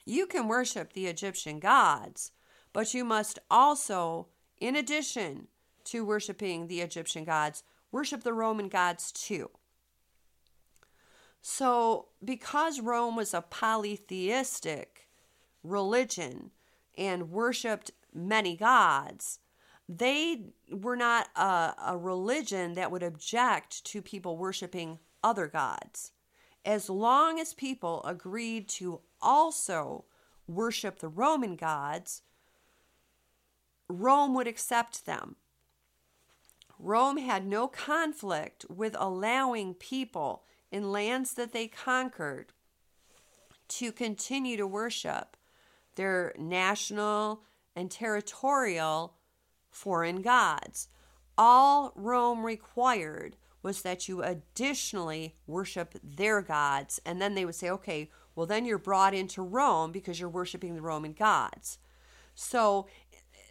[0.07, 2.31] You can worship the Egyptian gods,
[2.73, 4.29] but you must also,
[4.59, 5.49] in addition
[5.85, 9.51] to worshiping the Egyptian gods, worship the Roman gods too.
[11.43, 15.09] So, because Rome was a polytheistic
[15.63, 16.51] religion
[16.97, 19.41] and worshiped many gods,
[19.89, 26.13] they were not a, a, religion that would object to people worshiping other gods.
[26.65, 30.05] As long as people agreed to also
[30.47, 32.23] worship the Roman gods,
[33.89, 35.37] Rome would accept them.
[36.79, 42.53] Rome had no conflict with allowing people in lands that they conquered
[43.69, 45.37] to continue to worship
[45.95, 47.43] their national
[47.75, 49.14] and territorial
[49.71, 50.89] foreign gods.
[51.39, 53.37] All Rome required
[53.67, 57.01] was that you additionally worship their gods.
[57.05, 60.77] And then they would say, okay, well, then you're brought into Rome because you're worshiping
[60.77, 61.79] the Roman gods.
[62.37, 62.87] So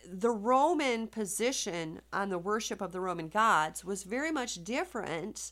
[0.09, 5.51] the Roman position on the worship of the Roman gods was very much different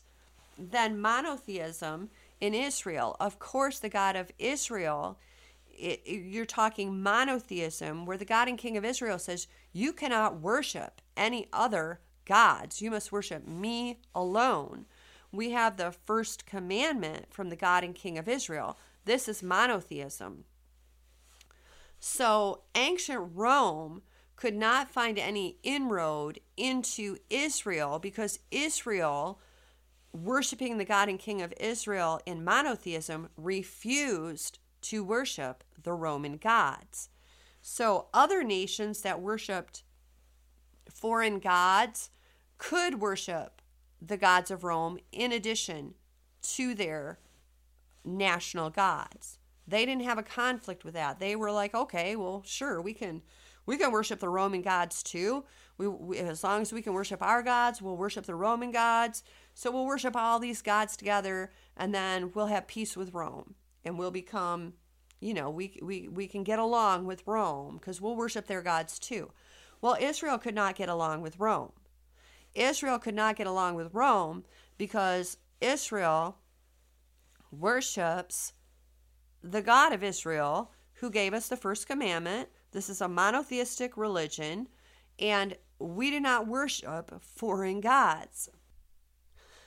[0.58, 2.08] than monotheism
[2.40, 3.18] in Israel.
[3.20, 5.18] Of course, the God of Israel,
[5.68, 11.02] it, you're talking monotheism, where the God and King of Israel says, You cannot worship
[11.18, 12.82] any other gods.
[12.82, 14.86] You must worship me alone.
[15.32, 18.78] We have the first commandment from the God and King of Israel.
[19.04, 20.44] This is monotheism.
[21.98, 24.02] So, ancient Rome
[24.36, 29.40] could not find any inroad into Israel because Israel
[30.12, 37.08] worshiping the God and King of Israel in monotheism refused to worship the Roman gods.
[37.62, 39.82] So, other nations that worshiped
[40.90, 42.10] foreign gods
[42.58, 43.62] could worship
[44.00, 45.94] the gods of Rome in addition
[46.42, 47.18] to their
[48.04, 49.38] national gods.
[49.66, 51.18] They didn't have a conflict with that.
[51.18, 53.22] They were like, okay, well, sure, we can
[53.66, 55.44] we can worship the Roman gods too.
[55.78, 59.22] We, we, as long as we can worship our gods, we'll worship the Roman gods.
[59.54, 63.98] So we'll worship all these gods together, and then we'll have peace with Rome, and
[63.98, 64.74] we'll become,
[65.20, 68.98] you know, we we we can get along with Rome because we'll worship their gods
[68.98, 69.30] too.
[69.80, 71.72] Well, Israel could not get along with Rome.
[72.54, 74.44] Israel could not get along with Rome
[74.78, 76.38] because Israel
[77.50, 78.52] worships
[79.42, 82.48] the God of Israel who gave us the first commandment.
[82.72, 84.68] This is a monotheistic religion,
[85.18, 88.48] and we do not worship foreign gods.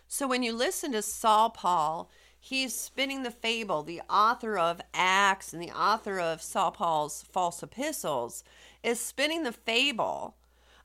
[0.07, 2.09] So when you listen to Saul Paul,
[2.39, 7.61] he's spinning the fable, the author of Acts and the author of Saul Paul's false
[7.61, 8.43] epistles
[8.83, 10.37] is spinning the fable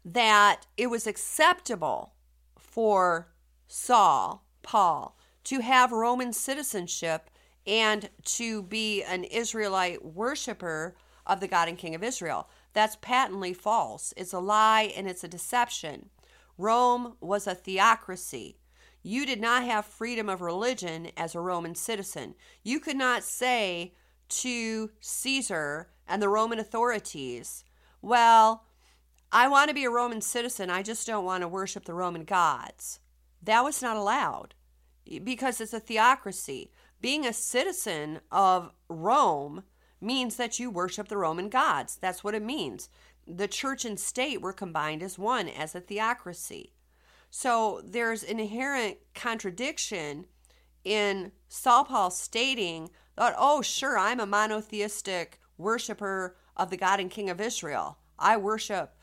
[0.05, 2.15] that it was acceptable
[2.59, 3.29] for
[3.67, 7.31] Saul, Paul, to have Roman citizenship
[7.67, 10.97] and to be an Israelite worshiper
[11.27, 12.49] of the God and King of Israel.
[12.73, 14.13] That's patently false.
[14.17, 16.11] It's a lie and it's a deception.
[16.59, 18.59] Rome was a theocracy.
[19.03, 22.35] You did not have freedom of religion as a Roman citizen.
[22.63, 23.95] You could not say
[24.29, 27.65] to Caesar and the Roman authorities,
[28.01, 28.65] Well,
[29.35, 30.69] I want to be a Roman citizen.
[30.69, 33.01] I just don't want to worship the Roman gods.
[33.43, 34.55] That was not allowed
[35.25, 36.71] because it's a theocracy.
[37.01, 39.63] Being a citizen of Rome
[40.03, 41.97] means that you worship the Roman gods.
[41.97, 42.91] That's what it means.
[43.27, 46.75] The church and state were combined as one, as a theocracy.
[47.31, 50.27] So there's inherent contradiction
[50.85, 57.11] in Saul Paul stating that, oh, sure, I'm a monotheistic worshiper of the God and
[57.11, 57.97] King of Israel.
[58.19, 58.95] I worship,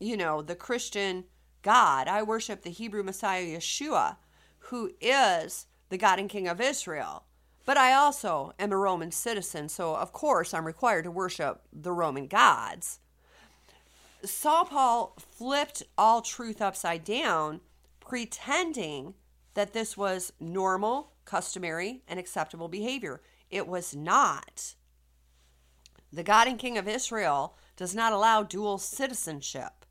[0.00, 1.24] you know, the Christian
[1.62, 2.08] God.
[2.08, 4.16] I worship the Hebrew Messiah Yeshua,
[4.58, 7.24] who is the God and King of Israel.
[7.64, 11.92] But I also am a Roman citizen, so of course I'm required to worship the
[11.92, 12.98] Roman gods.
[14.22, 17.60] Saul Paul flipped all truth upside down,
[18.00, 19.14] pretending
[19.54, 23.22] that this was normal, customary, and acceptable behavior.
[23.50, 24.74] It was not.
[26.12, 29.83] The God and King of Israel does not allow dual citizenship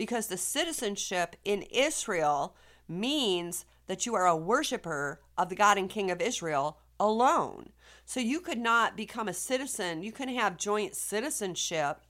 [0.00, 2.56] because the citizenship in Israel
[2.88, 7.68] means that you are a worshiper of the God and King of Israel alone.
[8.06, 12.00] So you could not become a citizen, you couldn't have joint citizenship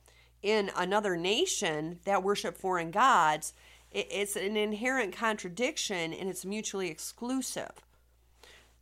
[0.41, 3.55] in another nation that worship foreign gods,
[3.91, 7.73] it's an inherent contradiction and it's mutually exclusive.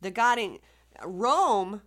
[0.01, 0.59] The God in
[1.03, 1.81] Rome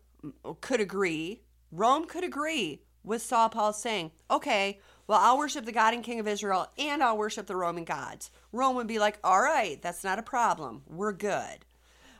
[0.61, 4.81] could agree, Rome could agree with Saul Paul saying, okay,
[5.13, 8.31] well, I'll worship the God and King of Israel and I'll worship the Roman gods.
[8.51, 10.85] Rome would be like, all right, that's not a problem.
[10.87, 11.67] We're good.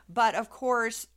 [0.07, 1.07] But of course,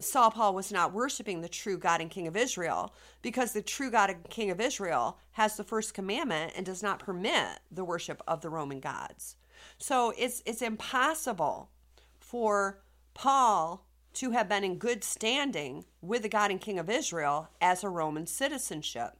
[0.00, 3.92] Saul Paul was not worshiping the true God and King of Israel because the true
[3.92, 8.20] God and King of Israel has the first commandment and does not permit the worship
[8.26, 9.36] of the Roman gods.
[9.78, 11.70] So it's it's impossible
[12.18, 12.82] for
[13.14, 17.84] Paul to have been in good standing with the God and King of Israel as
[17.84, 19.16] a Roman citizenship.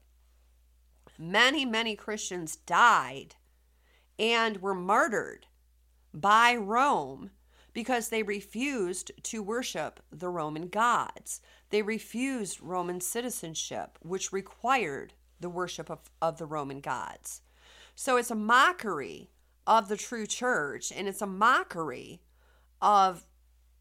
[1.19, 3.37] Many, many Christians died
[4.19, 5.47] and were martyred
[6.12, 7.31] by Rome
[7.73, 11.41] because they refused to worship the Roman gods.
[11.71, 17.43] They refused Roman citizenship, which required the worship of, of the Roman gods.
[17.97, 19.31] So it's a mockery
[19.67, 22.23] of the true church, and it's a mockery
[22.81, 23.27] of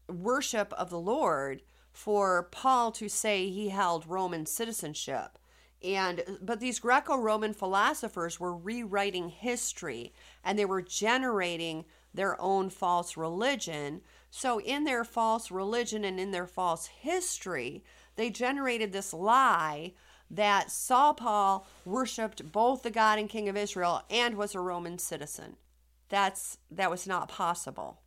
[0.08, 1.62] worship of the Lord
[1.92, 5.38] for Paul to say he held Roman citizenship.
[5.82, 10.12] And uh, but these Greco-Roman philosophers were rewriting history
[10.44, 14.00] and they were generating their own false religion.
[14.30, 17.84] So, in their false religion and in their false history,
[18.16, 19.92] they generated this lie
[20.30, 24.98] that Saul Paul worshiped both the God and King of Israel and was a Roman
[24.98, 25.56] citizen.
[26.08, 28.00] That's that was not possible.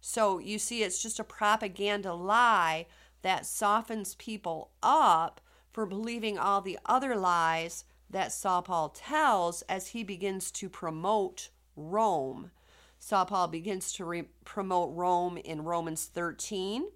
[0.00, 2.86] So you see it's just a propaganda lie
[3.22, 5.40] that softens people up
[5.78, 11.50] for believing all the other lies that Saul Paul tells as he begins to promote
[11.76, 12.50] Rome
[12.98, 16.88] Saul Paul begins to re- promote Rome in Romans 13,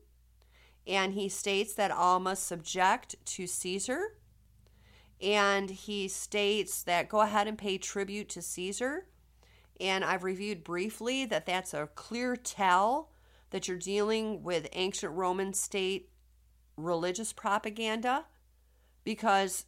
[0.84, 4.16] and he states that all must subject to Caesar.
[5.20, 9.06] And he states that go ahead and pay tribute to Caesar.
[9.80, 13.12] And I've reviewed briefly that that's a clear tell
[13.50, 16.08] that you're dealing with ancient Roman state
[16.76, 18.24] religious propaganda
[19.04, 19.66] because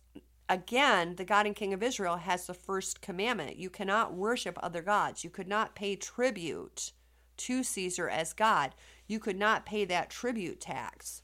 [0.49, 3.57] again, the God and King of Israel has the first commandment.
[3.57, 5.25] You cannot worship other gods.
[5.25, 6.93] You could not pay tribute
[7.39, 8.75] to Caesar as God.
[9.07, 11.23] You could not pay that tribute tax.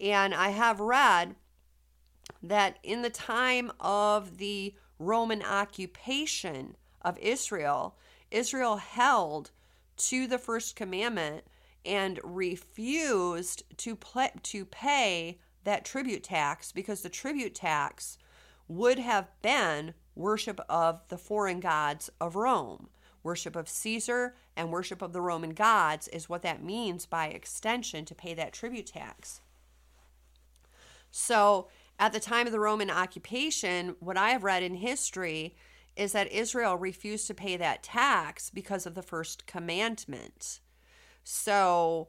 [0.00, 1.36] And I have read
[2.42, 7.96] that in the time of the Roman occupation of Israel,
[8.30, 9.50] Israel held
[9.96, 11.44] to the first commandment
[11.84, 13.96] and refused to
[14.42, 18.18] to pay that tribute tax because the tribute tax
[18.68, 22.88] would have been worship of the foreign gods of Rome.
[23.22, 28.04] Worship of Caesar and worship of the Roman gods is what that means by extension
[28.04, 29.40] to pay that tribute tax.
[31.10, 35.56] So, at the time of the Roman occupation, what I have read in history
[35.96, 40.60] is that Israel refused to pay that tax because of the first commandment.
[41.24, 42.08] So,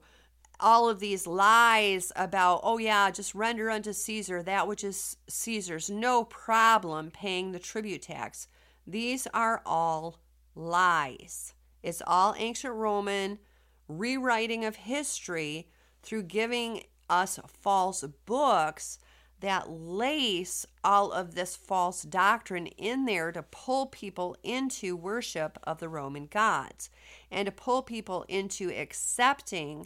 [0.60, 5.89] all of these lies about, oh, yeah, just render unto Caesar that which is Caesar's,
[5.89, 8.47] no problem paying the tribute tax.
[8.86, 10.20] These are all
[10.55, 11.53] lies.
[11.84, 13.39] It's all ancient Roman
[13.88, 15.70] rewriting of history
[16.01, 18.99] through giving us false books
[19.39, 25.78] that lace all of this false doctrine in there to pull people into worship of
[25.78, 26.89] the Roman gods
[27.30, 29.86] and to pull people into accepting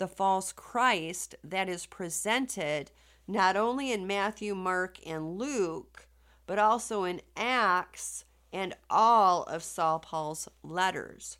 [0.00, 2.90] the false Christ that is presented
[3.28, 6.08] not only in Matthew, Mark, and Luke,
[6.46, 11.36] but also in Acts and all of Saul Paul's letters.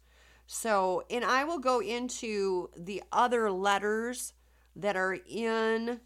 [0.46, 4.34] So, and I will go into the other letters
[4.76, 6.00] that are in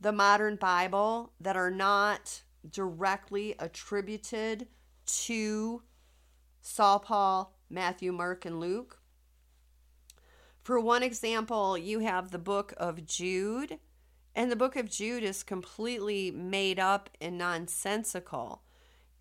[0.00, 4.68] the modern Bible that are not directly attributed
[5.06, 5.82] to
[6.60, 9.00] Saul Paul, Matthew, Mark, and Luke.
[10.66, 13.78] For one example, you have the book of Jude,
[14.34, 18.62] and the book of Jude is completely made up and nonsensical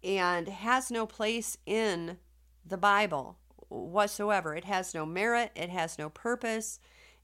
[0.04, 2.18] and has no place in
[2.66, 3.38] the Bible
[3.70, 4.56] whatsoever.
[4.56, 6.80] It has no merit, it has no purpose,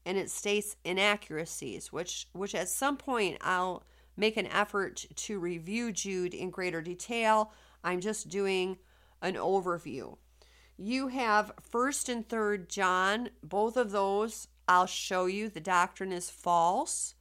[0.06, 3.82] and it states inaccuracies, which which at some point I'll
[4.16, 7.52] make an effort to review Jude in greater detail.
[7.82, 8.78] I'm just doing
[9.20, 10.16] an overview.
[10.84, 13.30] You have 1st and 3rd John.
[13.40, 17.14] Both of those I'll show you the doctrine is false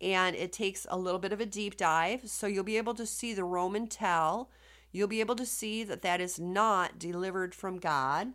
[0.00, 2.22] and it takes a little bit of a deep dive.
[2.30, 4.48] So you'll be able to see the Roman tell.
[4.90, 8.28] You'll be able to see that that is not delivered from God.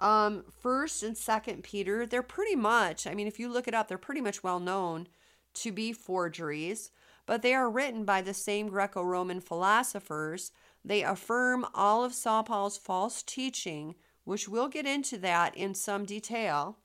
[0.00, 3.86] Um, first and second Peter, they're pretty much, I mean, if you look it up,
[3.86, 5.06] they're pretty much well known
[5.54, 6.90] to be forgeries,
[7.26, 10.50] but they are written by the same Greco Roman philosophers
[10.88, 16.06] they affirm all of Saul Paul's false teaching, which we'll get into that in some
[16.06, 16.78] detail.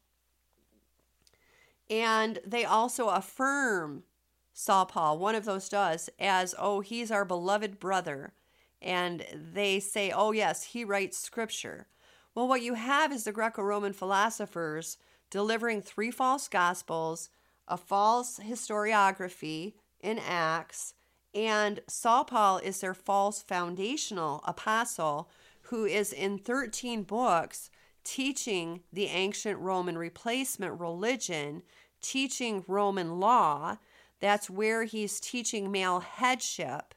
[1.89, 4.03] And they also affirm
[4.51, 8.33] Saul Paul, one of those does, as, oh, he's our beloved brother.
[8.81, 11.87] And they say, oh, yes, he writes scripture.
[12.35, 14.97] Well, what you have is the Greco Roman philosophers
[15.29, 17.29] delivering three false gospels,
[17.69, 20.93] a false historiography in Acts,
[21.33, 25.29] and Saul Paul is their false foundational apostle
[25.63, 27.69] who is in 13 books
[28.03, 31.63] teaching the ancient Roman replacement religion,
[32.01, 33.77] teaching Roman law.
[34.19, 36.93] That's where he's teaching male headship.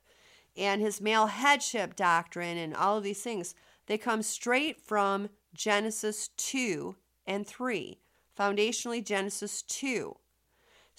[0.56, 3.54] And his male headship doctrine and all of these things,
[3.86, 7.98] they come straight from Genesis 2 and 3.
[8.38, 10.16] Foundationally, Genesis 2.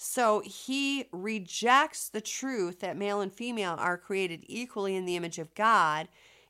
[0.00, 5.40] So he rejects the truth that male and female are created equally in the image
[5.40, 6.06] of God.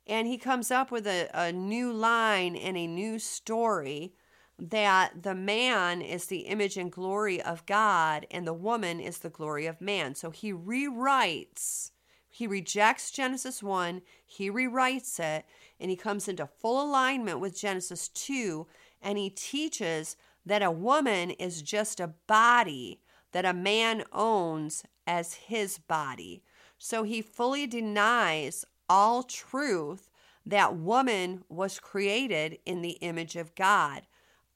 [0.07, 4.13] And he comes up with a, a new line and a new story
[4.59, 9.31] that the man is the image and glory of God and the woman is the
[9.31, 10.15] glory of man.
[10.15, 11.93] So he rewrites,
[12.29, 15.47] he rejects Genesis 1, he rewrites it,
[15.81, 18.67] and he comes into full alignment with Genesis 2,
[19.01, 23.01] and he teaches that a woman is just a body
[23.33, 26.43] that a man owns as his body.
[26.79, 30.11] So he fully denies all truth
[30.47, 34.03] that woman was created in the image of God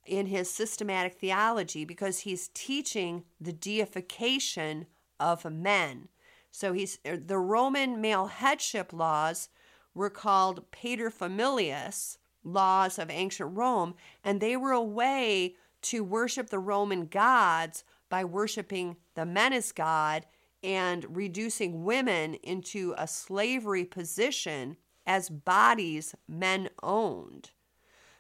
[0.07, 4.87] in his systematic theology because he's teaching the deification
[5.21, 6.09] of men.
[6.51, 9.49] So he's er, the Roman male headship laws
[9.95, 13.95] were called paterfamilias, laws of ancient Rome,
[14.25, 19.73] and they were a way to worship the Roman gods by worshiping the men as
[19.73, 20.27] God
[20.63, 27.53] and reducing women into a slavery position as bodies men owned.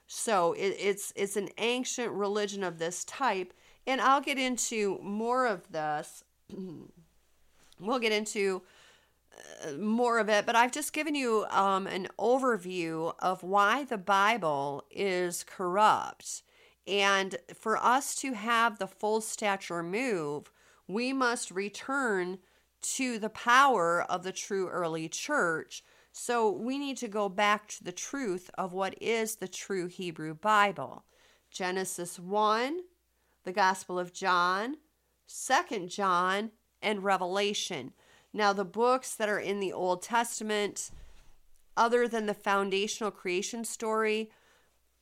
[0.06, 3.52] So it, it's it's an ancient religion of this type,
[3.86, 6.24] And I'll get into more of this.
[7.78, 8.62] we'll get into
[9.62, 13.98] uh, more of it, but I've just given you um, an overview of why the
[13.98, 16.42] Bible is corrupt.
[16.86, 20.50] And for us to have the full stature move,
[20.88, 22.38] we must return
[22.82, 25.84] to the power of the true early church.
[26.12, 30.34] So we need to go back to the truth of what is the true Hebrew
[30.34, 31.04] Bible.
[31.50, 32.80] Genesis 1,
[33.44, 34.76] the Gospel of John,
[35.28, 36.50] 2nd John,
[36.82, 37.92] and Revelation.
[38.32, 40.90] Now, the books that are in the Old Testament,
[41.76, 44.30] other than the foundational creation story,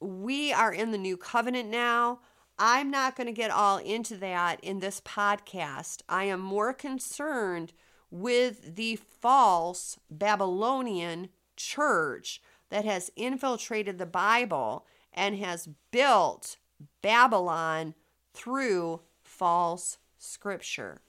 [0.00, 2.20] we are in the new covenant now.
[2.58, 6.02] I'm not going to get all into that in this podcast.
[6.08, 7.72] I am more concerned
[8.10, 16.56] with the false Babylonian church that has infiltrated the Bible and has built
[17.02, 17.94] Babylon
[18.32, 21.02] through false scripture.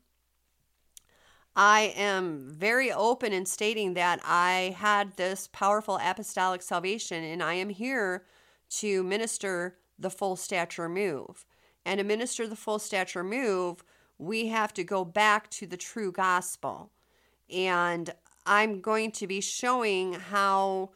[1.56, 7.54] I am very open in stating that I had this powerful apostolic salvation and I
[7.56, 8.26] am here
[8.72, 11.46] to minister the full stature move.
[11.86, 13.86] And to minister the full stature move,
[14.18, 16.92] we have to go back to the true gospel.
[17.50, 18.14] And
[18.50, 20.90] I'm going to be showing how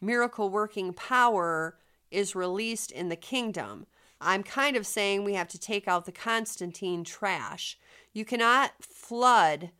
[0.00, 1.76] miracle working power
[2.12, 3.86] is released in the kingdom.
[4.20, 7.76] I'm kind of saying we have to take out the Constantine trash.
[8.12, 9.72] You cannot flood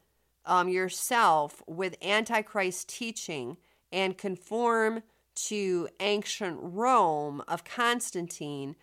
[0.44, 3.58] um, yourself with Antichrist teaching
[3.92, 5.04] and conform
[5.46, 8.74] to ancient Rome of Constantine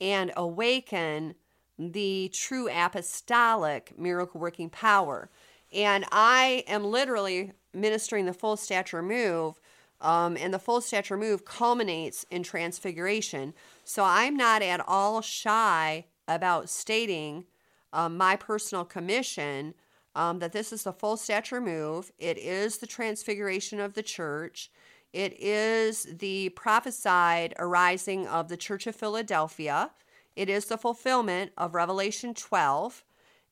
[0.00, 1.36] and awaken
[1.78, 5.30] the true apostolic miracle working power.
[5.72, 9.60] And I am literally ministering the full stature move.
[10.00, 13.54] Um, and the full stature move culminates in transfiguration.
[13.84, 17.44] So I'm not at all shy about stating
[17.92, 19.74] um, my personal commission
[20.14, 22.12] um, that this is the full stature move.
[22.18, 24.70] It is the transfiguration of the church.
[25.12, 29.90] It is the prophesied arising of the Church of Philadelphia.
[30.36, 33.04] It is the fulfillment of Revelation 12.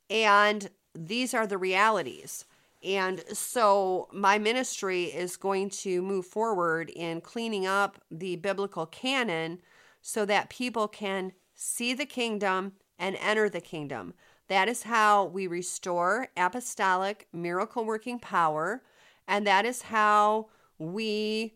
[0.09, 2.47] And these are the realities.
[2.83, 9.61] And so my ministry is going to move forward in cleaning up the biblical canon
[10.01, 14.15] so that people can see the kingdom and enter the kingdom.
[14.49, 18.83] That is how we restore apostolic miracle working power.
[19.29, 21.55] And that is how we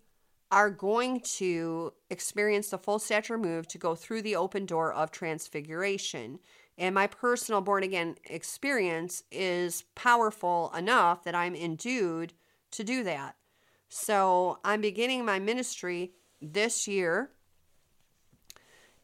[0.51, 5.11] are going to experience the full stature move to go through the open door of
[5.11, 6.39] transfiguration.
[6.77, 12.33] And my personal born again experience is powerful enough that I'm endued
[12.73, 13.37] to do that.
[13.89, 16.13] So I'm beginning my ministry
[16.43, 17.31] this year.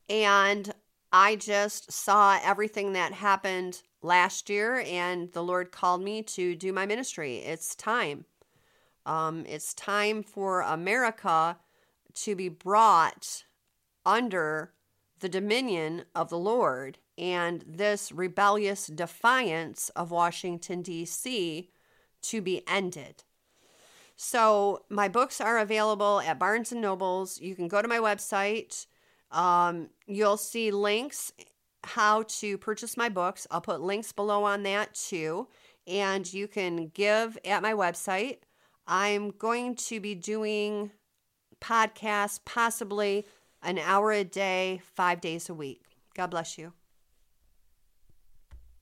[0.08, 0.72] And
[1.12, 6.72] I just saw everything that happened last year, and the Lord called me to do
[6.72, 7.38] my ministry.
[7.38, 8.24] It's time.
[9.06, 11.58] Um, it's time for America
[12.14, 13.44] to be brought
[14.04, 14.72] under
[15.20, 21.68] the dominion of the Lord and this rebellious defiance of Washington, D.C.
[22.22, 23.24] to be ended.
[24.16, 27.38] So, my books are available at Barnes and Nobles.
[27.38, 28.86] You can go to my website.
[29.30, 31.32] Um, you'll see links
[31.84, 33.46] how to purchase my books.
[33.50, 35.48] I'll put links below on that too.
[35.86, 38.38] And you can give at my website.
[38.86, 40.90] I'm going to be doing
[41.60, 43.26] podcasts, possibly
[43.62, 45.82] an hour a day, five days a week.
[46.14, 46.72] God bless you.